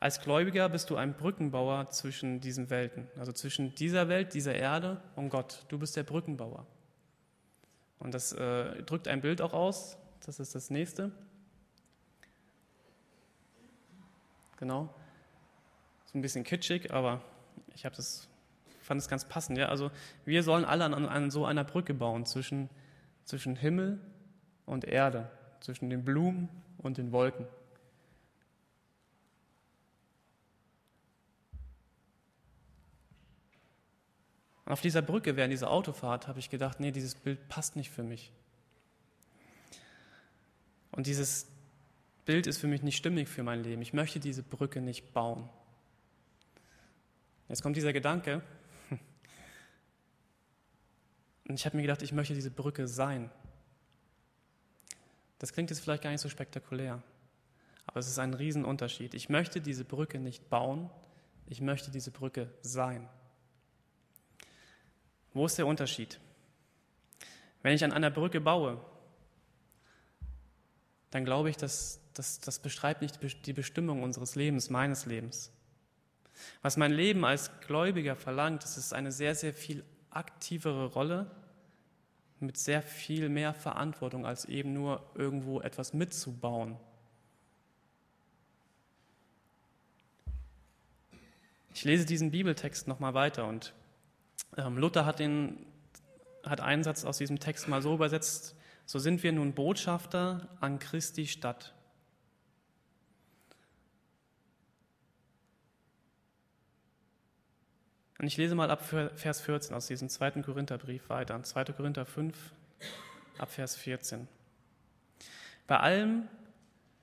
Als 0.00 0.20
Gläubiger 0.20 0.68
bist 0.68 0.90
du 0.90 0.96
ein 0.96 1.14
Brückenbauer 1.16 1.90
zwischen 1.90 2.40
diesen 2.40 2.70
Welten, 2.70 3.08
also 3.18 3.32
zwischen 3.32 3.74
dieser 3.74 4.08
Welt, 4.08 4.32
dieser 4.32 4.54
Erde 4.54 5.02
und 5.16 5.28
Gott. 5.28 5.64
Du 5.68 5.78
bist 5.78 5.96
der 5.96 6.04
Brückenbauer. 6.04 6.66
Und 7.98 8.14
das 8.14 8.32
äh, 8.32 8.82
drückt 8.84 9.08
ein 9.08 9.20
Bild 9.20 9.42
auch 9.42 9.52
aus. 9.52 9.98
Das 10.24 10.38
ist 10.38 10.54
das 10.54 10.70
nächste. 10.70 11.10
Genau. 14.58 14.94
So 16.06 16.18
ein 16.18 16.22
bisschen 16.22 16.44
kitschig, 16.44 16.92
aber 16.92 17.20
ich 17.74 17.84
habe 17.84 17.96
das 17.96 18.28
fand 18.88 19.00
es 19.00 19.08
ganz 19.08 19.26
passend. 19.26 19.58
Ja? 19.58 19.68
Also 19.68 19.90
wir 20.24 20.42
sollen 20.42 20.64
alle 20.64 20.84
an, 20.84 20.94
an 20.94 21.30
so 21.30 21.44
einer 21.44 21.62
Brücke 21.62 21.92
bauen 21.92 22.24
zwischen, 22.24 22.70
zwischen 23.24 23.54
Himmel 23.54 24.00
und 24.64 24.84
Erde 24.84 25.30
zwischen 25.60 25.90
den 25.90 26.04
Blumen 26.04 26.48
und 26.78 26.98
den 26.98 27.12
Wolken. 27.12 27.46
Und 34.64 34.72
auf 34.72 34.82
dieser 34.82 35.00
Brücke 35.00 35.34
während 35.36 35.52
dieser 35.52 35.70
Autofahrt 35.70 36.28
habe 36.28 36.38
ich 36.40 36.50
gedacht, 36.50 36.78
nee, 36.78 36.90
dieses 36.90 37.14
Bild 37.14 37.48
passt 37.48 37.74
nicht 37.74 37.90
für 37.90 38.02
mich. 38.02 38.30
Und 40.92 41.06
dieses 41.06 41.46
Bild 42.26 42.46
ist 42.46 42.58
für 42.58 42.66
mich 42.66 42.82
nicht 42.82 42.98
stimmig 42.98 43.28
für 43.28 43.42
mein 43.42 43.62
Leben. 43.62 43.80
Ich 43.80 43.94
möchte 43.94 44.20
diese 44.20 44.42
Brücke 44.42 44.82
nicht 44.82 45.14
bauen. 45.14 45.48
Jetzt 47.48 47.62
kommt 47.62 47.78
dieser 47.78 47.94
Gedanke. 47.94 48.42
Und 51.48 51.54
ich 51.54 51.64
habe 51.64 51.78
mir 51.78 51.82
gedacht, 51.84 52.02
ich 52.02 52.12
möchte 52.12 52.34
diese 52.34 52.50
Brücke 52.50 52.86
sein. 52.86 53.30
Das 55.38 55.52
klingt 55.52 55.70
jetzt 55.70 55.80
vielleicht 55.80 56.02
gar 56.02 56.10
nicht 56.10 56.20
so 56.20 56.28
spektakulär, 56.28 57.02
aber 57.86 58.00
es 58.00 58.08
ist 58.08 58.18
ein 58.18 58.34
Riesenunterschied. 58.34 59.14
Ich 59.14 59.28
möchte 59.28 59.60
diese 59.60 59.84
Brücke 59.84 60.18
nicht 60.18 60.48
bauen, 60.50 60.90
ich 61.46 61.60
möchte 61.60 61.90
diese 61.90 62.10
Brücke 62.10 62.52
sein. 62.62 63.08
Wo 65.32 65.46
ist 65.46 65.58
der 65.58 65.66
Unterschied? 65.66 66.18
Wenn 67.62 67.74
ich 67.74 67.84
an 67.84 67.92
einer 67.92 68.10
Brücke 68.10 68.40
baue, 68.40 68.80
dann 71.10 71.24
glaube 71.24 71.50
ich, 71.50 71.56
dass, 71.56 72.00
das 72.12 72.58
beschreibt 72.58 73.02
nicht 73.02 73.18
die 73.46 73.52
Bestimmung 73.52 74.02
unseres 74.02 74.34
Lebens, 74.34 74.70
meines 74.70 75.06
Lebens. 75.06 75.52
Was 76.62 76.76
mein 76.76 76.92
Leben 76.92 77.24
als 77.24 77.50
Gläubiger 77.60 78.16
verlangt, 78.16 78.62
das 78.62 78.76
ist 78.76 78.92
eine 78.92 79.12
sehr, 79.12 79.34
sehr 79.34 79.54
viel 79.54 79.84
aktivere 80.10 80.86
Rolle 80.86 81.30
mit 82.40 82.56
sehr 82.56 82.82
viel 82.82 83.28
mehr 83.28 83.54
Verantwortung, 83.54 84.26
als 84.26 84.44
eben 84.44 84.72
nur 84.72 85.02
irgendwo 85.14 85.60
etwas 85.60 85.92
mitzubauen. 85.92 86.76
Ich 91.74 91.84
lese 91.84 92.04
diesen 92.06 92.30
Bibeltext 92.30 92.88
nochmal 92.88 93.14
weiter 93.14 93.46
und 93.46 93.72
ähm, 94.56 94.78
Luther 94.78 95.06
hat, 95.06 95.20
den, 95.20 95.64
hat 96.42 96.60
einen 96.60 96.82
Satz 96.82 97.04
aus 97.04 97.18
diesem 97.18 97.38
Text 97.38 97.68
mal 97.68 97.82
so 97.82 97.94
übersetzt, 97.94 98.56
so 98.84 98.98
sind 98.98 99.22
wir 99.22 99.32
nun 99.32 99.52
Botschafter 99.52 100.48
an 100.60 100.78
Christi 100.78 101.26
Stadt. 101.26 101.74
Und 108.18 108.26
ich 108.26 108.36
lese 108.36 108.56
mal 108.56 108.70
ab 108.70 108.82
Vers 109.14 109.40
14 109.40 109.74
aus 109.74 109.86
diesem 109.86 110.08
zweiten 110.08 110.42
Korintherbrief 110.42 111.08
weiter. 111.08 111.40
2. 111.40 111.66
Korinther 111.66 112.04
5, 112.04 112.36
ab 113.38 113.50
Vers 113.50 113.76
14. 113.76 114.26
Bei 115.68 115.78
allem 115.78 116.26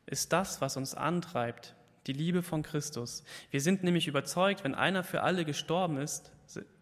ist 0.05 0.33
das, 0.33 0.59
was 0.59 0.75
uns 0.75 0.93
antreibt, 0.93 1.73
die 2.07 2.13
Liebe 2.13 2.43
von 2.43 2.63
Christus. 2.63 3.23
Wir 3.49 3.61
sind 3.61 3.83
nämlich 3.83 4.07
überzeugt, 4.07 4.63
wenn 4.63 4.75
einer 4.75 5.03
für 5.03 5.23
alle 5.23 5.45
gestorben 5.45 5.97
ist, 5.97 6.31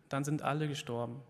dann 0.10 0.24
sind 0.24 0.42
alle 0.42 0.68
gestorben. 0.68 1.22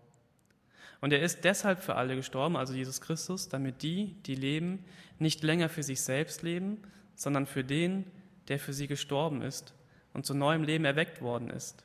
Und 1.00 1.12
er 1.12 1.20
ist 1.20 1.44
deshalb 1.44 1.80
für 1.80 1.96
alle 1.96 2.16
gestorben, 2.16 2.56
also 2.56 2.72
Jesus 2.72 3.02
Christus, 3.02 3.50
damit 3.50 3.82
die, 3.82 4.14
die 4.22 4.34
leben, 4.34 4.84
nicht 5.18 5.42
länger 5.42 5.68
für 5.68 5.82
sich 5.82 6.00
selbst 6.00 6.42
leben, 6.42 6.82
sondern 7.14 7.46
für 7.46 7.62
den, 7.62 8.10
der 8.48 8.58
für 8.58 8.72
sie 8.72 8.86
gestorben 8.86 9.42
ist 9.42 9.74
und 10.14 10.24
zu 10.24 10.34
neuem 10.34 10.62
Leben 10.62 10.86
erweckt 10.86 11.20
worden 11.20 11.50
ist. 11.50 11.84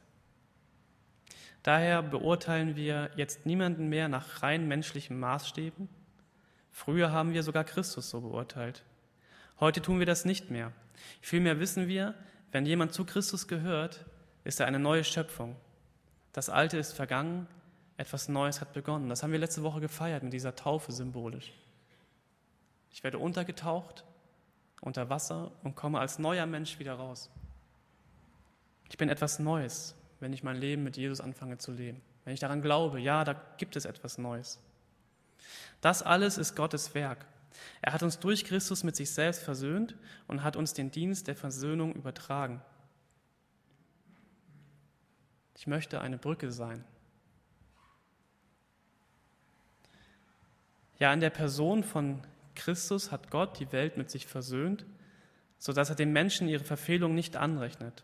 Daher 1.64 2.02
beurteilen 2.02 2.76
wir 2.76 3.12
jetzt 3.16 3.46
niemanden 3.46 3.90
mehr 3.90 4.08
nach 4.08 4.42
rein 4.44 4.68
menschlichen 4.68 5.20
Maßstäben. 5.20 5.90
Früher 6.72 7.12
haben 7.12 7.34
wir 7.34 7.44
sogar 7.44 7.64
Christus 7.64 8.10
so 8.10 8.22
beurteilt. 8.22 8.84
Heute 9.60 9.82
tun 9.82 10.00
wir 10.00 10.06
das 10.06 10.24
nicht 10.24 10.50
mehr. 10.50 10.72
Vielmehr 11.22 11.60
wissen 11.60 11.88
wir, 11.88 12.16
wenn 12.52 12.66
jemand 12.66 12.94
zu 12.94 13.06
Christus 13.06 13.48
gehört, 13.48 14.06
ist 14.44 14.60
er 14.60 14.68
eine 14.68 14.80
neue 14.80 15.04
Schöpfung. 15.04 15.56
Das 16.32 16.50
Alte 16.50 16.78
ist 16.78 16.94
vergangen, 16.94 17.48
etwas 17.98 18.30
Neues 18.30 18.62
hat 18.62 18.72
begonnen. 18.72 19.10
Das 19.10 19.24
haben 19.24 19.34
wir 19.34 19.40
letzte 19.40 19.64
Woche 19.64 19.82
gefeiert 19.82 20.24
mit 20.24 20.32
dieser 20.32 20.56
Taufe 20.56 20.94
symbolisch. 20.94 21.52
Ich 22.92 23.04
werde 23.04 23.20
untergetaucht 23.20 24.06
unter 24.82 25.10
Wasser 25.10 25.52
und 25.64 25.76
komme 25.76 26.00
als 26.00 26.20
neuer 26.20 26.46
Mensch 26.46 26.80
wieder 26.80 26.94
raus. 26.94 27.30
Ich 28.90 28.98
bin 28.98 29.10
etwas 29.10 29.40
Neues 29.40 29.96
wenn 30.20 30.34
ich 30.34 30.44
mein 30.44 30.58
Leben 30.58 30.84
mit 30.84 30.98
Jesus 30.98 31.22
anfange 31.22 31.58
zu 31.58 31.72
leben. 31.72 32.02
Wenn 32.26 32.34
ich 32.34 32.40
daran 32.40 32.62
glaube, 32.62 33.00
ja, 33.00 33.24
da 33.24 33.34
gibt 33.58 33.76
es 33.76 33.86
etwas 33.86 34.18
Neues. 34.18 34.60
Das 35.82 36.04
alles 36.04 36.38
ist 36.38 36.56
Gottes 36.56 36.94
Werk. 36.94 37.26
Er 37.82 37.94
hat 37.94 38.04
uns 38.04 38.20
durch 38.20 38.46
Christus 38.46 38.84
mit 38.84 38.96
sich 38.96 39.12
selbst 39.12 39.42
versöhnt 39.42 39.96
und 40.28 40.44
hat 40.44 40.56
uns 40.56 40.74
den 40.74 40.92
Dienst 40.92 41.28
der 41.28 41.36
Versöhnung 41.36 41.94
übertragen. 41.94 42.62
Ich 45.56 45.68
möchte 45.68 46.02
eine 46.02 46.18
Brücke 46.18 46.52
sein. 46.52 46.84
Ja, 51.00 51.14
in 51.14 51.22
der 51.22 51.30
Person 51.30 51.84
von 51.84 52.22
Christus 52.56 53.12
hat 53.12 53.32
Gott 53.32 53.60
die 53.60 53.72
Welt 53.72 53.98
mit 53.98 54.10
sich 54.10 54.28
versöhnt, 54.28 54.86
sodass 55.58 55.90
er 55.90 55.96
den 55.96 56.12
Menschen 56.12 56.48
ihre 56.48 56.64
Verfehlung 56.64 57.16
nicht 57.16 57.38
anrechnet. 57.38 58.04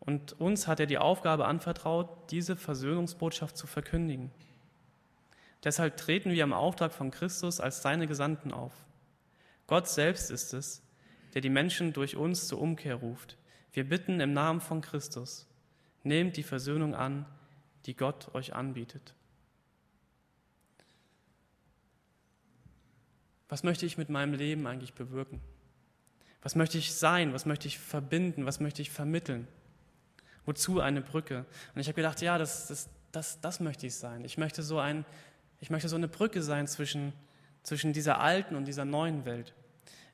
Und 0.00 0.40
uns 0.40 0.66
hat 0.66 0.80
er 0.80 0.86
die 0.86 0.98
Aufgabe 0.98 1.46
anvertraut, 1.46 2.30
diese 2.30 2.56
Versöhnungsbotschaft 2.56 3.56
zu 3.56 3.66
verkündigen. 3.66 4.30
Deshalb 5.62 5.98
treten 5.98 6.30
wir 6.32 6.42
im 6.42 6.54
Auftrag 6.54 6.92
von 6.92 7.10
Christus 7.10 7.60
als 7.60 7.82
seine 7.82 8.06
Gesandten 8.06 8.52
auf. 8.52 8.72
Gott 9.66 9.88
selbst 9.88 10.30
ist 10.30 10.54
es, 10.54 10.82
der 11.34 11.42
die 11.42 11.50
Menschen 11.50 11.92
durch 11.92 12.16
uns 12.16 12.48
zur 12.48 12.60
Umkehr 12.60 12.96
ruft. 12.96 13.36
Wir 13.72 13.88
bitten 13.88 14.20
im 14.20 14.32
Namen 14.32 14.60
von 14.60 14.80
Christus, 14.80 15.46
nehmt 16.02 16.36
die 16.36 16.42
Versöhnung 16.42 16.94
an, 16.94 17.26
die 17.86 17.94
Gott 17.94 18.34
euch 18.34 18.54
anbietet. 18.54 19.14
Was 23.48 23.62
möchte 23.62 23.84
ich 23.84 23.98
mit 23.98 24.08
meinem 24.08 24.34
Leben 24.34 24.66
eigentlich 24.66 24.94
bewirken? 24.94 25.40
Was 26.42 26.54
möchte 26.54 26.78
ich 26.78 26.94
sein? 26.94 27.34
Was 27.34 27.46
möchte 27.46 27.68
ich 27.68 27.78
verbinden? 27.78 28.46
Was 28.46 28.60
möchte 28.60 28.80
ich 28.80 28.90
vermitteln? 28.90 29.46
Wozu 30.46 30.80
eine 30.80 31.00
Brücke? 31.00 31.44
Und 31.74 31.80
ich 31.80 31.86
habe 31.86 31.96
gedacht, 31.96 32.20
ja, 32.20 32.38
das, 32.38 32.68
das, 32.68 32.88
das, 33.12 33.40
das 33.40 33.60
möchte 33.60 33.86
ich 33.86 33.94
sein. 33.94 34.24
Ich 34.24 34.38
möchte 34.38 34.62
so, 34.62 34.78
ein, 34.78 35.04
ich 35.60 35.70
möchte 35.70 35.88
so 35.88 35.96
eine 35.96 36.08
Brücke 36.08 36.42
sein 36.42 36.66
zwischen, 36.66 37.12
zwischen 37.62 37.92
dieser 37.92 38.20
alten 38.20 38.56
und 38.56 38.66
dieser 38.66 38.84
neuen 38.84 39.24
Welt. 39.24 39.54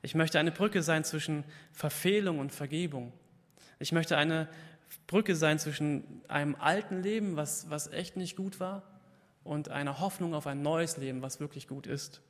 Ich 0.01 0.15
möchte 0.15 0.39
eine 0.39 0.51
Brücke 0.51 0.83
sein 0.83 1.03
zwischen 1.03 1.43
Verfehlung 1.71 2.39
und 2.39 2.51
Vergebung. 2.51 3.13
Ich 3.79 3.91
möchte 3.91 4.17
eine 4.17 4.47
Brücke 5.07 5.35
sein 5.35 5.59
zwischen 5.59 6.21
einem 6.27 6.55
alten 6.55 7.01
Leben, 7.01 7.35
was, 7.35 7.69
was 7.69 7.87
echt 7.87 8.17
nicht 8.17 8.35
gut 8.35 8.59
war, 8.59 8.83
und 9.43 9.69
einer 9.69 9.99
Hoffnung 9.99 10.33
auf 10.33 10.45
ein 10.45 10.61
neues 10.61 10.97
Leben, 10.97 11.21
was 11.21 11.39
wirklich 11.39 11.67
gut 11.67 11.87
ist. 11.87 12.21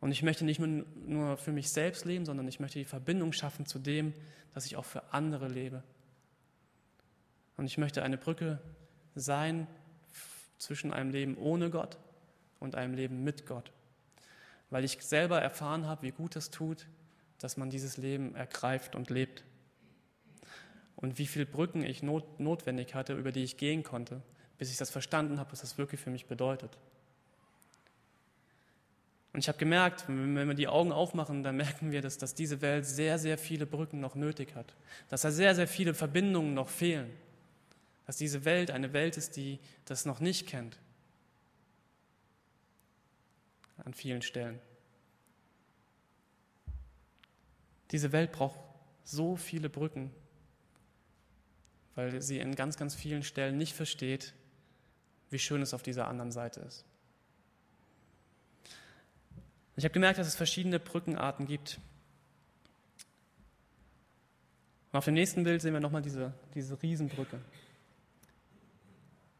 Und 0.00 0.12
ich 0.12 0.22
möchte 0.22 0.44
nicht 0.44 0.60
nur 0.60 1.36
für 1.36 1.52
mich 1.52 1.70
selbst 1.70 2.04
leben, 2.04 2.24
sondern 2.24 2.48
ich 2.48 2.58
möchte 2.58 2.78
die 2.78 2.84
Verbindung 2.84 3.32
schaffen 3.32 3.66
zu 3.66 3.78
dem, 3.78 4.14
dass 4.54 4.66
ich 4.66 4.76
auch 4.76 4.84
für 4.84 5.12
andere 5.12 5.46
lebe. 5.46 5.82
Und 7.60 7.66
ich 7.66 7.76
möchte 7.76 8.02
eine 8.02 8.16
Brücke 8.16 8.58
sein 9.14 9.66
zwischen 10.56 10.94
einem 10.94 11.10
Leben 11.10 11.36
ohne 11.36 11.68
Gott 11.68 11.98
und 12.58 12.74
einem 12.74 12.94
Leben 12.94 13.22
mit 13.22 13.44
Gott. 13.44 13.70
weil 14.70 14.82
ich 14.82 14.96
selber 15.02 15.42
erfahren 15.42 15.86
habe, 15.86 16.04
wie 16.04 16.10
gut 16.10 16.36
es 16.36 16.50
tut, 16.50 16.86
dass 17.38 17.58
man 17.58 17.68
dieses 17.68 17.98
Leben 17.98 18.34
ergreift 18.34 18.96
und 18.96 19.10
lebt. 19.10 19.44
Und 20.96 21.18
wie 21.18 21.26
viele 21.26 21.44
Brücken 21.44 21.84
ich 21.84 22.02
not, 22.02 22.40
notwendig 22.40 22.94
hatte, 22.94 23.12
über 23.12 23.30
die 23.30 23.42
ich 23.42 23.58
gehen 23.58 23.82
konnte, 23.82 24.22
bis 24.56 24.70
ich 24.70 24.78
das 24.78 24.88
verstanden 24.88 25.38
habe, 25.38 25.52
was 25.52 25.60
das 25.60 25.76
wirklich 25.76 26.00
für 26.00 26.10
mich 26.10 26.24
bedeutet. 26.24 26.78
Und 29.34 29.40
ich 29.40 29.48
habe 29.48 29.58
gemerkt, 29.58 30.08
wenn 30.08 30.48
wir 30.48 30.54
die 30.54 30.68
Augen 30.68 30.92
aufmachen, 30.92 31.42
dann 31.42 31.56
merken 31.58 31.90
wir, 31.90 32.00
dass, 32.00 32.16
dass 32.16 32.34
diese 32.34 32.62
Welt 32.62 32.86
sehr, 32.86 33.18
sehr 33.18 33.36
viele 33.36 33.66
Brücken 33.66 34.00
noch 34.00 34.14
nötig 34.14 34.54
hat. 34.54 34.74
Dass 35.10 35.20
da 35.20 35.30
sehr, 35.30 35.54
sehr 35.54 35.68
viele 35.68 35.92
Verbindungen 35.92 36.54
noch 36.54 36.70
fehlen. 36.70 37.10
Dass 38.10 38.16
diese 38.16 38.44
Welt 38.44 38.72
eine 38.72 38.92
Welt 38.92 39.16
ist, 39.16 39.36
die 39.36 39.60
das 39.84 40.04
noch 40.04 40.18
nicht 40.18 40.48
kennt. 40.48 40.80
An 43.84 43.94
vielen 43.94 44.20
Stellen. 44.20 44.58
Diese 47.92 48.10
Welt 48.10 48.32
braucht 48.32 48.58
so 49.04 49.36
viele 49.36 49.70
Brücken, 49.70 50.10
weil 51.94 52.20
sie 52.20 52.40
in 52.40 52.56
ganz, 52.56 52.76
ganz 52.76 52.96
vielen 52.96 53.22
Stellen 53.22 53.56
nicht 53.56 53.74
versteht, 53.74 54.34
wie 55.28 55.38
schön 55.38 55.62
es 55.62 55.72
auf 55.72 55.84
dieser 55.84 56.08
anderen 56.08 56.32
Seite 56.32 56.62
ist. 56.62 56.84
Ich 59.76 59.84
habe 59.84 59.94
gemerkt, 59.94 60.18
dass 60.18 60.26
es 60.26 60.34
verschiedene 60.34 60.80
Brückenarten 60.80 61.46
gibt. 61.46 61.78
Und 64.90 64.98
auf 64.98 65.04
dem 65.04 65.14
nächsten 65.14 65.44
Bild 65.44 65.62
sehen 65.62 65.74
wir 65.74 65.80
nochmal 65.80 66.02
diese, 66.02 66.34
diese 66.56 66.82
Riesenbrücke. 66.82 67.38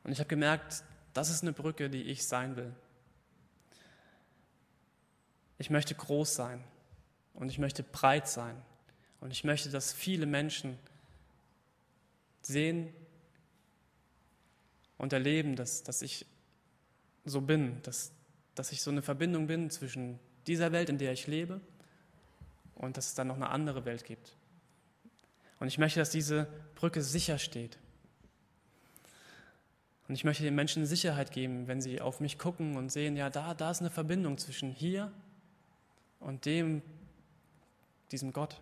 Und 0.04 0.12
ich 0.12 0.18
habe 0.18 0.28
gemerkt, 0.28 0.82
das 1.12 1.30
ist 1.30 1.42
eine 1.42 1.52
Brücke, 1.52 1.90
die 1.90 2.02
ich 2.02 2.26
sein 2.26 2.56
will. 2.56 2.74
Ich 5.58 5.70
möchte 5.70 5.94
groß 5.94 6.34
sein 6.34 6.64
und 7.34 7.50
ich 7.50 7.58
möchte 7.58 7.82
breit 7.82 8.28
sein 8.28 8.56
und 9.20 9.30
ich 9.30 9.44
möchte, 9.44 9.70
dass 9.70 9.92
viele 9.92 10.26
Menschen 10.26 10.78
sehen 12.40 12.92
und 14.96 15.12
erleben, 15.12 15.56
dass, 15.56 15.82
dass 15.82 16.02
ich 16.02 16.26
so 17.24 17.40
bin, 17.40 17.82
dass, 17.82 18.12
dass 18.54 18.72
ich 18.72 18.82
so 18.82 18.90
eine 18.90 19.02
Verbindung 19.02 19.46
bin 19.46 19.70
zwischen 19.70 20.18
dieser 20.46 20.72
Welt, 20.72 20.88
in 20.88 20.98
der 20.98 21.12
ich 21.12 21.26
lebe, 21.26 21.60
und 22.74 22.96
dass 22.96 23.08
es 23.08 23.14
dann 23.14 23.26
noch 23.26 23.36
eine 23.36 23.50
andere 23.50 23.84
Welt 23.84 24.04
gibt. 24.04 24.34
Und 25.58 25.68
ich 25.68 25.76
möchte, 25.76 26.00
dass 26.00 26.10
diese 26.10 26.46
Brücke 26.74 27.02
sicher 27.02 27.38
steht. 27.38 27.78
Und 30.11 30.14
ich 30.16 30.25
möchte 30.25 30.42
den 30.42 30.57
Menschen 30.57 30.85
Sicherheit 30.87 31.31
geben, 31.31 31.68
wenn 31.68 31.81
sie 31.81 32.01
auf 32.01 32.18
mich 32.18 32.37
gucken 32.37 32.77
und 32.77 32.90
sehen, 32.90 33.16
ja, 33.16 33.31
da, 33.31 33.55
da 33.55 33.70
ist 33.70 33.79
eine 33.79 33.90
Verbindung 33.90 34.38
zwischen 34.38 34.73
hier 34.73 35.12
und 36.18 36.46
dem, 36.46 36.83
diesem 38.11 38.33
Gott. 38.33 38.61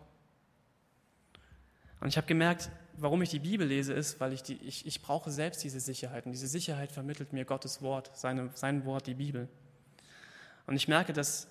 Und 2.01 2.09
ich 2.09 2.19
habe 2.19 2.27
gemerkt, 2.27 2.69
warum 2.99 3.23
ich 3.23 3.31
die 3.31 3.39
Bibel 3.39 3.67
lese, 3.67 3.95
ist, 3.95 4.21
weil 4.21 4.35
ich, 4.35 4.43
die, 4.43 4.57
ich, 4.57 4.87
ich 4.87 5.01
brauche 5.01 5.31
selbst 5.31 5.65
diese 5.65 5.81
Sicherheit. 5.81 6.27
Und 6.27 6.33
diese 6.33 6.49
Sicherheit 6.49 6.93
vermittelt 6.93 7.33
mir 7.33 7.47
Gottes 7.47 7.81
Wort, 7.81 8.11
seine, 8.13 8.51
sein 8.53 8.85
Wort, 8.85 9.07
die 9.07 9.15
Bibel. 9.15 9.49
Und 10.67 10.77
ich 10.77 10.87
merke, 10.87 11.15
dass 11.15 11.49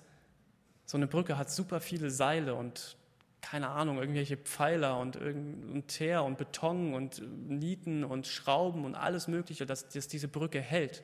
so 0.86 0.96
eine 0.96 1.08
Brücke 1.08 1.36
hat 1.36 1.50
super 1.50 1.80
viele 1.80 2.12
Seile 2.12 2.54
und 2.54 2.96
keine 3.40 3.68
Ahnung, 3.68 3.98
irgendwelche 3.98 4.36
Pfeiler 4.36 4.98
und, 4.98 5.16
und 5.16 5.88
Teer 5.88 6.24
und 6.24 6.38
Beton 6.38 6.94
und 6.94 7.22
Nieten 7.48 8.04
und 8.04 8.26
Schrauben 8.26 8.84
und 8.84 8.94
alles 8.94 9.28
Mögliche, 9.28 9.66
dass, 9.66 9.88
dass 9.88 10.08
diese 10.08 10.28
Brücke 10.28 10.60
hält. 10.60 11.02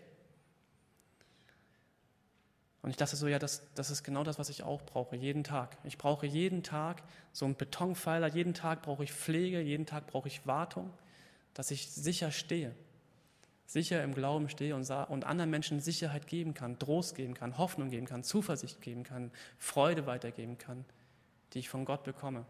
Und 2.83 2.91
ich 2.91 2.97
dachte 2.97 3.17
so, 3.17 3.27
ja, 3.29 3.39
das, 3.39 3.63
das 3.75 3.91
ist 3.91 4.03
genau 4.03 4.25
das, 4.25 4.39
was 4.39 4.51
ich 4.51 4.63
auch 4.63 4.83
brauche, 4.83 5.17
jeden 5.17 5.43
Tag. 5.43 5.79
Ich 5.85 5.97
brauche 5.97 6.27
jeden 6.27 6.63
Tag 6.63 7.03
so 7.33 7.47
einen 7.47 7.57
Betonpfeiler, 7.57 8.27
jeden 8.27 8.53
Tag 8.53 8.83
brauche 8.83 9.05
ich 9.05 9.13
Pflege, 9.13 9.61
jeden 9.61 9.87
Tag 9.87 10.07
brauche 10.07 10.29
ich 10.29 10.47
Wartung, 10.47 10.93
dass 11.55 11.71
ich 11.71 11.91
sicher 11.91 12.31
stehe 12.31 12.75
sicher 13.67 14.03
im 14.03 14.15
Glauben 14.15 14.49
stehe 14.49 14.75
und, 14.75 14.89
und 14.91 15.25
anderen 15.25 15.51
Menschen 15.51 15.81
Sicherheit 15.81 16.27
geben 16.27 16.55
kann, 16.55 16.79
Trost 16.79 17.15
geben 17.15 17.35
kann, 17.35 17.59
Hoffnung 17.59 17.91
geben 17.91 18.07
kann, 18.07 18.23
Zuversicht 18.23 18.81
geben 18.81 19.05
kann, 19.05 19.31
Freude 19.59 20.07
weitergeben 20.07 20.59
kann, 20.59 20.85
die 21.55 21.61
ich 21.61 21.69
von 21.69 21.85
Gott 21.85 22.05
bekomme. 22.05 22.45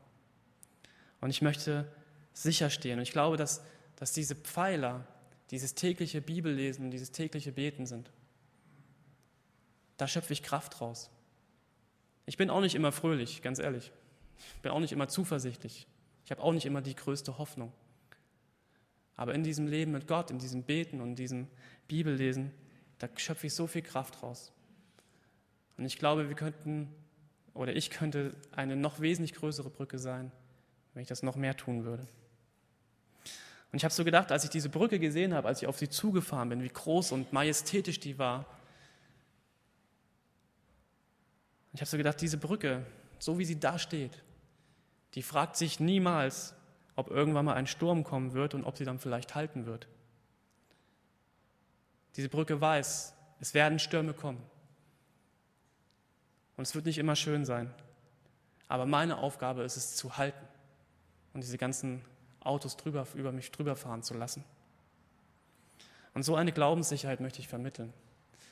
Und 1.20 1.30
ich 1.30 1.42
möchte 1.42 1.90
sicher 2.32 2.70
stehen. 2.70 2.98
Und 2.98 3.02
ich 3.02 3.12
glaube, 3.12 3.36
dass, 3.36 3.62
dass 3.96 4.12
diese 4.12 4.34
Pfeiler, 4.34 5.06
dieses 5.50 5.74
tägliche 5.74 6.20
Bibellesen, 6.20 6.90
dieses 6.90 7.12
tägliche 7.12 7.52
Beten 7.52 7.86
sind. 7.86 8.10
Da 9.96 10.08
schöpfe 10.08 10.32
ich 10.32 10.42
Kraft 10.42 10.80
raus. 10.80 11.10
Ich 12.26 12.36
bin 12.36 12.50
auch 12.50 12.60
nicht 12.60 12.74
immer 12.74 12.92
fröhlich, 12.92 13.42
ganz 13.42 13.58
ehrlich. 13.58 13.92
Ich 14.56 14.62
bin 14.62 14.72
auch 14.72 14.80
nicht 14.80 14.92
immer 14.92 15.08
zuversichtlich. 15.08 15.86
Ich 16.24 16.30
habe 16.30 16.42
auch 16.42 16.52
nicht 16.52 16.66
immer 16.66 16.80
die 16.80 16.96
größte 16.96 17.38
Hoffnung. 17.38 17.72
Aber 19.16 19.34
in 19.34 19.44
diesem 19.44 19.68
Leben 19.68 19.92
mit 19.92 20.08
Gott, 20.08 20.30
in 20.30 20.38
diesem 20.38 20.64
Beten 20.64 21.00
und 21.00 21.16
diesem 21.16 21.46
Bibellesen, 21.86 22.50
da 22.98 23.08
schöpfe 23.16 23.46
ich 23.46 23.54
so 23.54 23.66
viel 23.66 23.82
Kraft 23.82 24.22
raus. 24.22 24.52
Und 25.76 25.84
ich 25.84 25.98
glaube, 25.98 26.28
wir 26.28 26.34
könnten, 26.34 26.88
oder 27.54 27.74
ich 27.74 27.90
könnte 27.90 28.34
eine 28.52 28.76
noch 28.76 29.00
wesentlich 29.00 29.34
größere 29.34 29.70
Brücke 29.70 29.98
sein, 29.98 30.30
wenn 30.92 31.02
ich 31.02 31.08
das 31.08 31.22
noch 31.22 31.36
mehr 31.36 31.56
tun 31.56 31.84
würde. 31.84 32.06
Und 33.70 33.78
ich 33.78 33.84
habe 33.84 33.94
so 33.94 34.04
gedacht, 34.04 34.30
als 34.30 34.44
ich 34.44 34.50
diese 34.50 34.68
Brücke 34.68 34.98
gesehen 34.98 35.34
habe, 35.34 35.48
als 35.48 35.62
ich 35.62 35.68
auf 35.68 35.78
sie 35.78 35.88
zugefahren 35.88 36.48
bin, 36.48 36.62
wie 36.62 36.68
groß 36.68 37.12
und 37.12 37.32
majestätisch 37.32 37.98
die 37.98 38.18
war. 38.18 38.46
Ich 41.72 41.80
habe 41.80 41.88
so 41.88 41.96
gedacht, 41.96 42.20
diese 42.20 42.38
Brücke, 42.38 42.86
so 43.18 43.38
wie 43.38 43.44
sie 43.44 43.58
da 43.58 43.78
steht, 43.78 44.22
die 45.14 45.22
fragt 45.22 45.56
sich 45.56 45.80
niemals, 45.80 46.54
ob 46.96 47.10
irgendwann 47.10 47.44
mal 47.44 47.54
ein 47.54 47.66
Sturm 47.66 48.04
kommen 48.04 48.32
wird 48.32 48.54
und 48.54 48.64
ob 48.64 48.76
sie 48.76 48.84
dann 48.84 49.00
vielleicht 49.00 49.34
halten 49.34 49.66
wird. 49.66 49.88
Diese 52.16 52.28
Brücke 52.28 52.60
weiß, 52.60 53.14
es 53.40 53.54
werden 53.54 53.78
Stürme 53.78 54.14
kommen. 54.14 54.40
Und 56.56 56.62
es 56.62 56.74
wird 56.74 56.86
nicht 56.86 56.98
immer 56.98 57.16
schön 57.16 57.44
sein. 57.44 57.72
Aber 58.68 58.86
meine 58.86 59.18
Aufgabe 59.18 59.62
ist 59.62 59.76
es 59.76 59.96
zu 59.96 60.16
halten 60.16 60.46
und 61.32 61.42
diese 61.42 61.58
ganzen 61.58 62.02
Autos 62.40 62.76
drüber, 62.76 63.06
über 63.14 63.32
mich 63.32 63.50
drüber 63.50 63.76
fahren 63.76 64.02
zu 64.02 64.14
lassen. 64.14 64.44
Und 66.14 66.22
so 66.22 66.36
eine 66.36 66.52
Glaubenssicherheit 66.52 67.20
möchte 67.20 67.40
ich 67.40 67.48
vermitteln. 67.48 67.92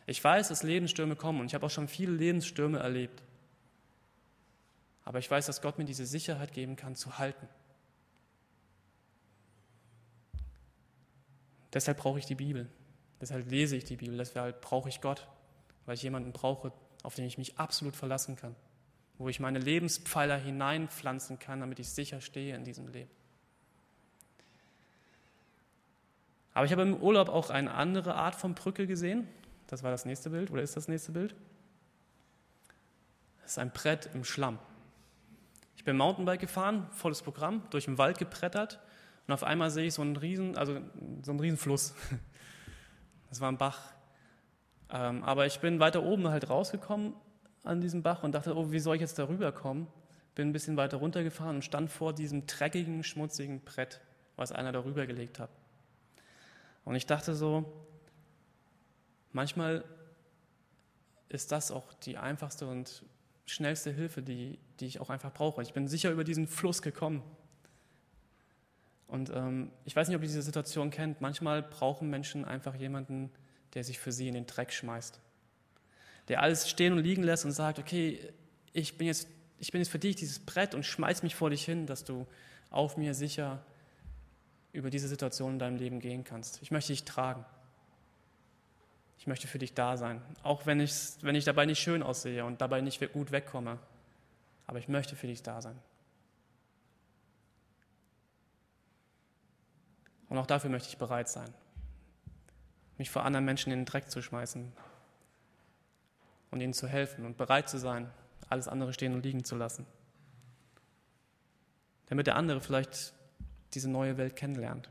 Ich 0.07 0.23
weiß, 0.23 0.49
dass 0.49 0.65
Lebensstürme 0.65 1.15
kommen 1.15 1.41
und 1.41 1.47
ich 1.47 1.55
habe 1.55 1.67
auch 1.67 1.71
schon 1.71 1.89
viele 1.89 2.13
Lebensstürme 2.13 2.79
erlebt. 2.79 3.23
Aber 5.05 5.19
ich 5.19 5.31
weiß, 5.31 5.47
dass 5.47 5.63
Gott 5.63 5.79
mir 5.79 5.85
diese 5.85 6.07
Sicherheit 6.07 6.53
geben 6.53 6.77
kann, 6.77 6.97
zu 6.97 7.19
halten. 7.19 7.49
Deshalb 11.73 11.99
brauche 11.99 12.19
ich 12.19 12.27
die 12.27 12.35
Bibel. 12.35 12.69
Deshalb 13.21 13.49
lese 13.51 13.77
ich 13.77 13.85
die 13.85 13.97
Bibel. 13.97 14.19
Deshalb 14.19 14.61
brauche 14.61 14.89
ich 14.89 15.01
Gott, 15.01 15.29
weil 15.87 15.95
ich 15.95 16.03
jemanden 16.03 16.33
brauche, 16.33 16.73
auf 17.03 17.15
den 17.15 17.25
ich 17.25 17.39
mich 17.39 17.59
absolut 17.59 17.97
verlassen 17.97 18.37
kann. 18.37 18.55
Wo 19.19 19.29
ich 19.29 19.41
meine 19.41 19.59
Lebenspfeiler 19.59 20.37
hineinpflanzen 20.37 21.39
kann, 21.39 21.61
damit 21.61 21.79
ich 21.79 21.89
sicher 21.89 22.21
stehe 22.21 22.55
in 22.55 22.65
diesem 22.65 22.89
Leben. 22.89 23.11
Aber 26.55 26.67
ich 26.67 26.73
habe 26.73 26.83
im 26.83 26.97
Urlaub 26.97 27.29
auch 27.29 27.51
eine 27.51 27.73
andere 27.75 28.15
Art 28.15 28.35
von 28.35 28.55
Brücke 28.55 28.87
gesehen. 28.87 29.27
Das 29.69 29.83
war 29.83 29.91
das 29.91 30.05
nächste 30.05 30.31
Bild, 30.31 30.51
oder 30.51 30.63
ist 30.63 30.77
das 30.77 30.89
nächste 30.89 31.13
Bild? 31.13 31.35
Das 33.43 33.53
ist 33.53 33.59
ein 33.59 33.71
Brett 33.71 34.11
im 34.13 34.25
Schlamm. 34.25 34.59
Ich 35.77 35.85
bin 35.85 35.97
Mountainbike 35.97 36.41
gefahren, 36.41 36.89
volles 36.93 37.23
Programm, 37.23 37.63
durch 37.71 37.87
den 37.87 37.99
Wald 37.99 38.19
geprettert 38.19 38.81
und 39.27 39.35
auf 39.35 39.45
einmal 39.45 39.71
sehe 39.71 39.87
ich 39.87 39.95
so 39.95 40.03
einen 40.03 40.17
riesen, 40.17 40.57
also 40.57 40.81
so 41.23 41.31
einen 41.31 41.41
riesen 41.41 41.59
Fluss. 41.59 41.95
Das 43.31 43.41
war 43.41 43.51
ein 43.51 43.57
Bach. 43.57 43.81
Ähm, 44.93 45.25
aber 45.25 45.47
ich 45.47 45.61
bin 45.61 45.81
weiter 45.81 46.03
oben 46.03 46.29
halt 46.29 46.51
rausgekommen 46.51 47.15
an 47.65 47.81
diesem 47.81 48.03
Bach 48.03 48.23
und 48.23 48.33
dachte, 48.33 48.57
oh, 48.57 48.71
wie 48.71 48.79
soll 48.79 48.97
ich 48.97 49.01
jetzt 49.01 49.19
darüber 49.19 49.51
kommen? 49.51 49.87
Bin 50.35 50.49
ein 50.49 50.53
bisschen 50.53 50.77
weiter 50.77 50.99
runtergefahren 50.99 51.57
und 51.57 51.63
stand 51.63 51.91
vor 51.91 52.13
diesem 52.13 52.47
dreckigen, 52.47 53.03
schmutzigen 53.03 53.61
Brett, 53.61 54.01
was 54.37 54.53
einer 54.53 54.73
darüber 54.73 55.07
gelegt 55.07 55.39
hat. 55.39 55.51
Und 56.85 56.95
ich 56.95 57.07
dachte 57.07 57.35
so, 57.35 57.73
manchmal 59.33 59.85
ist 61.29 61.53
das 61.53 61.71
auch 61.71 61.95
die 61.95 62.19
einfachste 62.19 62.67
und 62.67 63.05
schnellste 63.47 63.91
Hilfe, 63.91 64.23
die, 64.23 64.59
die 64.81 64.87
ich 64.87 65.01
auch 65.01 65.09
einfach 65.09 65.33
brauche. 65.33 65.63
Ich 65.63 65.73
bin 65.73 65.89
sicher 65.89 66.11
über 66.11 66.25
diesen 66.25 66.47
Fluss 66.47 66.83
gekommen. 66.83 67.23
Und 69.07 69.31
ähm, 69.31 69.71
ich 69.85 69.95
weiß 69.95 70.09
nicht, 70.09 70.17
ob 70.17 70.23
ihr 70.23 70.29
diese 70.29 70.43
Situation 70.43 70.91
kennt. 70.91 71.21
Manchmal 71.21 71.63
brauchen 71.63 72.11
Menschen 72.11 72.45
einfach 72.45 72.75
jemanden, 72.75 73.31
der 73.75 73.85
sich 73.85 73.99
für 73.99 74.13
sie 74.13 74.29
in 74.29 74.35
den 74.35 74.47
Dreck 74.47 74.73
schmeißt. 74.73 75.21
Der 76.29 76.43
alles 76.43 76.69
stehen 76.69 76.93
und 76.93 77.01
liegen 77.01 77.23
lässt 77.23 77.45
und 77.45 77.53
sagt, 77.53 77.79
okay, 77.79 78.21
ich 78.73 78.97
bin 78.99 79.07
jetzt, 79.07 79.29
ich 79.59 79.73
bin 79.73 79.81
jetzt 79.81 79.91
für 79.91 79.99
dich 79.99 80.17
dieses 80.17 80.39
Brett 80.39 80.75
und 80.75 80.85
schmeiß 80.85 81.23
mich 81.23 81.35
vor 81.35 81.51
dich 81.51 81.65
hin, 81.65 81.87
dass 81.87 82.05
du 82.05 82.27
auf 82.71 82.97
mir 82.97 83.15
sicher 83.15 83.65
über 84.73 84.91
diese 84.91 85.09
Situation 85.09 85.55
in 85.55 85.59
deinem 85.59 85.77
Leben 85.77 86.01
gehen 86.01 86.25
kannst. 86.25 86.63
Ich 86.63 86.71
möchte 86.71 86.93
dich 86.93 87.05
tragen. 87.05 87.45
Ich 89.19 89.27
möchte 89.27 89.47
für 89.47 89.59
dich 89.59 89.75
da 89.75 89.97
sein, 89.97 90.21
auch 90.43 90.67
wenn 90.67 90.81
wenn 90.81 91.35
ich 91.37 91.45
dabei 91.45 91.65
nicht 91.65 91.79
schön 91.79 92.03
aussehe 92.03 92.45
und 92.45 92.61
dabei 92.61 92.81
nicht 92.81 93.01
gut 93.13 93.31
wegkomme. 93.31 93.79
Aber 94.67 94.81
ich 94.81 94.89
möchte 94.89 95.15
für 95.15 95.29
dich 95.29 95.45
da 95.45 95.63
sein. 95.63 95.79
Und 100.29 100.39
auch 100.39 100.47
dafür 100.47 100.71
möchte 100.71 100.89
ich 100.89 100.97
bereit 100.97 101.29
sein, 101.29 101.53
mich 103.03 103.11
vor 103.11 103.25
anderen 103.25 103.45
Menschen 103.45 103.73
in 103.73 103.81
den 103.81 103.85
Dreck 103.85 104.13
zu 104.13 104.23
schmeißen 104.23 104.71
und 106.53 106.61
ihnen 106.61 106.73
zu 106.73 106.87
helfen 106.87 107.27
und 107.27 107.37
bereit 107.37 107.69
zu 107.69 107.77
sein, 107.77 108.09
alles 108.49 108.69
andere 108.69 108.93
stehen 108.93 109.13
und 109.13 109.25
liegen 109.25 109.43
zu 109.43 109.57
lassen. 109.57 109.87
Damit 112.07 112.29
der 112.29 112.37
andere 112.37 112.61
vielleicht 112.61 113.13
diese 113.75 113.91
neue 113.91 114.19
Welt 114.19 114.37
kennenlernt. 114.37 114.89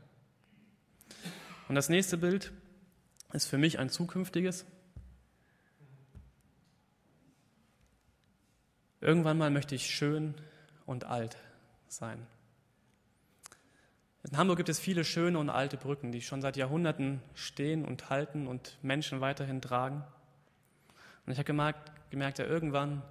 Und 1.68 1.74
das 1.74 1.88
nächste 1.88 2.18
Bild 2.18 2.52
ist 3.32 3.46
für 3.46 3.56
mich 3.56 3.78
ein 3.78 3.88
zukünftiges. 3.88 4.66
Irgendwann 9.00 9.38
mal 9.38 9.48
möchte 9.48 9.74
ich 9.74 9.86
schön 9.86 10.34
und 10.84 11.04
alt 11.04 11.38
sein. 11.88 12.26
In 14.30 14.36
Hamburg 14.36 14.58
gibt 14.58 14.68
es 14.68 14.78
viele 14.78 15.04
schöne 15.04 15.38
und 15.38 15.50
alte 15.50 15.76
Brücken, 15.76 16.12
die 16.12 16.22
schon 16.22 16.40
seit 16.40 16.56
Jahrhunderten 16.56 17.20
stehen 17.34 17.84
und 17.84 18.08
halten 18.08 18.46
und 18.46 18.78
Menschen 18.82 19.20
weiterhin 19.20 19.60
tragen. 19.60 20.04
Und 21.26 21.32
ich 21.32 21.38
habe 21.38 21.46
gemerkt, 21.46 21.92
gemerkt, 22.10 22.38
ja, 22.38 22.44
irgendwann 22.44 23.02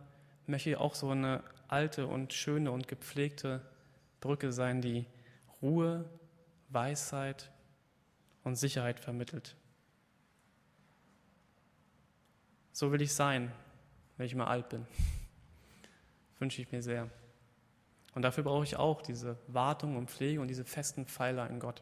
möchte 0.48 0.70
ich 0.70 0.78
auch 0.78 0.96
so 0.96 1.10
eine 1.10 1.44
alte 1.68 2.08
und 2.08 2.34
schöne 2.34 2.72
und 2.72 2.88
gepflegte 2.88 3.62
Brücke 4.22 4.52
sein, 4.52 4.82
die 4.82 5.06
Ruhe, 5.62 6.06
Weisheit 6.70 7.52
und 8.44 8.56
Sicherheit 8.56 9.00
vermittelt. 9.00 9.56
So 12.72 12.92
will 12.92 13.02
ich 13.02 13.14
sein, 13.14 13.52
wenn 14.18 14.26
ich 14.26 14.36
mal 14.36 14.48
alt 14.48 14.70
bin. 14.70 14.88
Wünsche 16.40 16.62
ich 16.62 16.72
mir 16.72 16.82
sehr. 16.82 17.10
Und 18.14 18.24
dafür 18.24 18.44
brauche 18.44 18.64
ich 18.64 18.76
auch 18.76 19.02
diese 19.02 19.38
Wartung 19.48 19.96
und 19.96 20.10
Pflege 20.10 20.42
und 20.42 20.48
diese 20.48 20.66
festen 20.66 21.06
Pfeiler 21.06 21.50
in 21.50 21.60
Gott. 21.60 21.82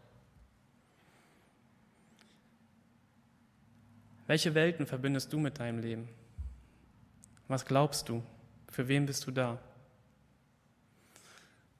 Welche 4.27 4.53
Welten 4.53 4.85
verbindest 4.85 5.33
du 5.33 5.39
mit 5.39 5.59
deinem 5.59 5.79
Leben? 5.79 6.07
Was 7.47 7.65
glaubst 7.65 8.09
du? 8.09 8.21
Für 8.67 8.87
wen 8.87 9.07
bist 9.07 9.25
du 9.25 9.31
da? 9.31 9.57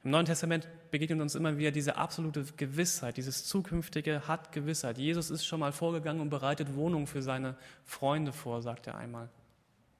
Im 0.03 0.12
Neuen 0.12 0.25
Testament 0.25 0.67
begegnet 0.89 1.21
uns 1.21 1.35
immer 1.35 1.57
wieder 1.57 1.69
diese 1.69 1.97
absolute 1.97 2.43
Gewissheit, 2.57 3.17
dieses 3.17 3.45
zukünftige 3.45 4.27
hat 4.27 4.51
Gewissheit. 4.51 4.97
Jesus 4.97 5.29
ist 5.29 5.45
schon 5.45 5.59
mal 5.59 5.71
vorgegangen 5.71 6.21
und 6.21 6.29
bereitet 6.29 6.73
Wohnung 6.73 7.05
für 7.05 7.21
seine 7.21 7.55
Freunde 7.85 8.33
vor, 8.33 8.63
sagt 8.63 8.88
er 8.88 8.95
einmal. 8.97 9.29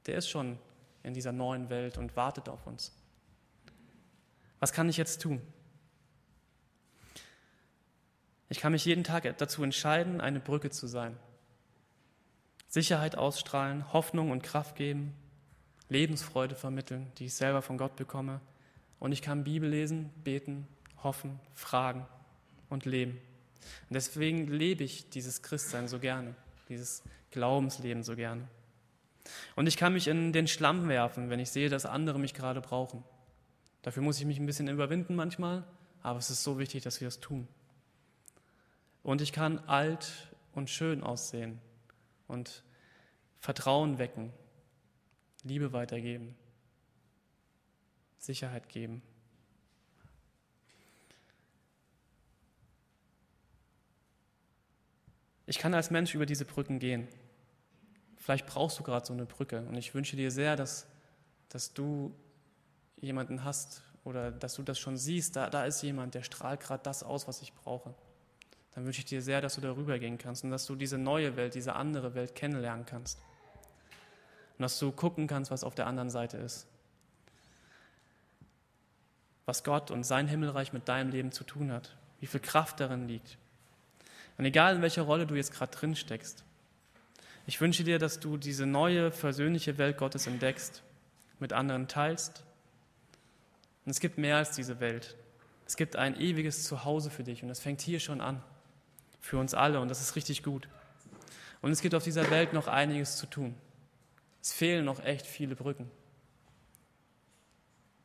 Der 0.08 0.18
ist 0.18 0.30
schon 0.30 0.58
in 1.04 1.14
dieser 1.14 1.32
neuen 1.32 1.70
Welt 1.70 2.00
und 2.00 2.16
wartet 2.16 2.50
auf 2.50 2.66
uns. 2.66 2.92
Was 4.60 4.74
kann 4.74 4.90
ich 4.90 4.98
jetzt 4.98 5.22
tun? 5.22 5.42
Ich 8.50 8.60
kann 8.60 8.72
mich 8.72 8.86
jeden 8.86 9.04
Tag 9.04 9.32
dazu 9.38 9.64
entscheiden, 9.64 10.22
eine 10.22 10.40
Brücke 10.40 10.72
zu 10.72 10.88
sein. 10.88 11.18
Sicherheit 12.68 13.18
ausstrahlen, 13.18 13.94
Hoffnung 13.94 14.32
und 14.32 14.44
Kraft 14.44 14.76
geben, 14.76 15.16
Lebensfreude 15.88 16.56
vermitteln, 16.56 17.12
die 17.18 17.26
ich 17.26 17.36
selber 17.36 17.62
von 17.62 17.78
Gott 17.78 17.96
bekomme. 17.96 18.42
Und 19.00 19.12
ich 19.12 19.22
kann 19.22 19.44
Bibel 19.44 19.70
lesen, 19.70 20.12
beten, 20.24 20.68
hoffen, 21.04 21.40
fragen 21.54 22.06
und 22.70 22.86
leben. 22.86 23.20
Und 23.90 23.94
deswegen 23.94 24.48
lebe 24.48 24.84
ich 24.84 25.10
dieses 25.10 25.42
Christsein 25.42 25.88
so 25.88 26.00
gerne, 26.00 26.36
dieses 26.70 27.04
Glaubensleben 27.32 28.04
so 28.04 28.16
gerne. 28.16 28.48
Und 29.56 29.68
ich 29.68 29.78
kann 29.78 29.94
mich 29.94 30.08
in 30.08 30.34
den 30.34 30.48
Schlamm 30.48 30.88
werfen, 30.90 31.30
wenn 31.30 31.40
ich 31.40 31.52
sehe, 31.52 31.70
dass 31.70 31.86
andere 31.86 32.20
mich 32.20 32.34
gerade 32.34 32.62
brauchen. 32.62 33.04
Dafür 33.82 34.04
muss 34.04 34.20
ich 34.20 34.26
mich 34.26 34.40
ein 34.40 34.46
bisschen 34.46 34.68
überwinden 34.68 35.16
manchmal, 35.16 35.64
aber 36.02 36.20
es 36.20 36.30
ist 36.30 36.44
so 36.44 36.60
wichtig, 36.60 36.84
dass 36.84 37.00
wir 37.00 37.08
das 37.08 37.20
tun. 37.20 37.48
Und 39.04 39.22
ich 39.22 39.32
kann 39.32 39.60
alt 39.60 40.30
und 40.54 40.70
schön 40.70 41.04
aussehen 41.04 41.60
und 42.28 42.64
Vertrauen 43.40 43.98
wecken, 43.98 44.34
Liebe 45.44 45.72
weitergeben, 45.72 46.36
Sicherheit 48.18 48.68
geben. 48.68 49.02
Ich 55.46 55.58
kann 55.58 55.74
als 55.74 55.90
Mensch 55.90 56.14
über 56.14 56.26
diese 56.26 56.46
Brücken 56.46 56.78
gehen. 56.78 57.08
Vielleicht 58.18 58.46
brauchst 58.46 58.78
du 58.78 58.84
gerade 58.84 59.06
so 59.06 59.14
eine 59.14 59.26
Brücke 59.26 59.62
und 59.62 59.76
ich 59.76 59.96
wünsche 59.96 60.18
dir 60.18 60.30
sehr, 60.30 60.56
dass, 60.56 60.86
dass 61.48 61.74
du 61.74 62.14
jemanden 63.02 63.44
hast 63.44 63.82
oder 64.04 64.32
dass 64.32 64.56
du 64.56 64.64
das 64.64 64.80
schon 64.80 64.98
siehst, 64.98 65.36
da, 65.36 65.50
da 65.50 65.66
ist 65.66 65.82
jemand, 65.82 66.16
der 66.16 66.24
strahlt 66.24 66.62
gerade 66.62 66.84
das 66.84 67.04
aus, 67.04 67.28
was 67.28 67.42
ich 67.42 67.54
brauche, 67.54 67.94
dann 68.74 68.86
wünsche 68.86 69.00
ich 69.00 69.06
dir 69.06 69.22
sehr, 69.22 69.42
dass 69.42 69.56
du 69.56 69.62
darüber 69.62 70.00
gehen 70.00 70.18
kannst 70.18 70.44
und 70.44 70.52
dass 70.52 70.66
du 70.66 70.76
diese 70.76 70.98
neue 70.98 71.36
Welt, 71.36 71.56
diese 71.56 71.76
andere 71.76 72.14
Welt 72.16 72.36
kennenlernen 72.36 72.86
kannst. 72.86 73.20
Und 74.58 74.64
dass 74.64 74.80
du 74.80 74.92
gucken 74.92 75.28
kannst, 75.28 75.52
was 75.52 75.64
auf 75.64 75.76
der 75.76 75.88
anderen 75.88 76.10
Seite 76.10 76.38
ist. 76.38 76.68
Was 79.46 79.64
Gott 79.64 79.90
und 79.90 80.04
sein 80.04 80.28
Himmelreich 80.28 80.74
mit 80.74 80.88
deinem 80.88 81.10
Leben 81.10 81.32
zu 81.32 81.44
tun 81.44 81.72
hat. 81.72 81.96
Wie 82.20 82.28
viel 82.28 82.40
Kraft 82.40 82.80
darin 82.80 83.08
liegt. 83.08 83.38
Und 84.38 84.46
egal 84.46 84.76
in 84.76 84.82
welcher 84.82 85.02
Rolle 85.02 85.26
du 85.26 85.36
jetzt 85.36 85.54
gerade 85.54 85.76
drin 85.76 85.96
steckst, 85.96 86.44
ich 87.48 87.60
wünsche 87.60 87.84
dir, 87.84 87.98
dass 87.98 88.20
du 88.20 88.38
diese 88.38 88.66
neue, 88.66 89.12
versöhnliche 89.12 89.78
Welt 89.78 89.98
Gottes 89.98 90.28
entdeckst, 90.28 90.84
mit 91.40 91.52
anderen 91.52 91.88
teilst 91.88 92.44
und 93.90 93.94
es 93.94 94.02
gibt 94.02 94.20
mehr 94.20 94.38
als 94.38 94.52
diese 94.52 94.80
Welt. 94.80 95.18
Es 95.66 95.76
gibt 95.76 95.96
ein 95.96 96.16
ewiges 96.22 96.64
Zuhause 96.64 97.10
für 97.10 97.24
dich 97.24 97.42
und 97.42 97.50
das 97.50 97.60
fängt 97.60 97.82
hier 97.82 98.00
schon 98.00 98.22
an. 98.22 98.40
Für 99.20 99.40
uns 99.40 99.56
alle 99.56 99.80
und 99.80 99.90
das 99.90 100.00
ist 100.00 100.16
richtig 100.16 100.44
gut. 100.44 100.70
Und 101.64 101.72
es 101.72 101.82
gibt 101.82 101.96
auf 101.96 102.04
dieser 102.04 102.30
Welt 102.30 102.54
noch 102.54 102.68
einiges 102.68 103.18
zu 103.18 103.26
tun. 103.26 103.56
Es 104.44 104.54
fehlen 104.54 104.86
noch 104.86 105.04
echt 105.04 105.26
viele 105.26 105.56
Brücken. 105.56 105.90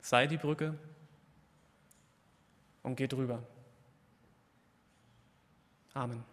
Sei 0.01 0.27
die 0.27 0.39
Brücke 0.39 0.75
und 2.83 2.97
geh 2.97 3.07
drüber. 3.07 3.43
Amen. 5.93 6.25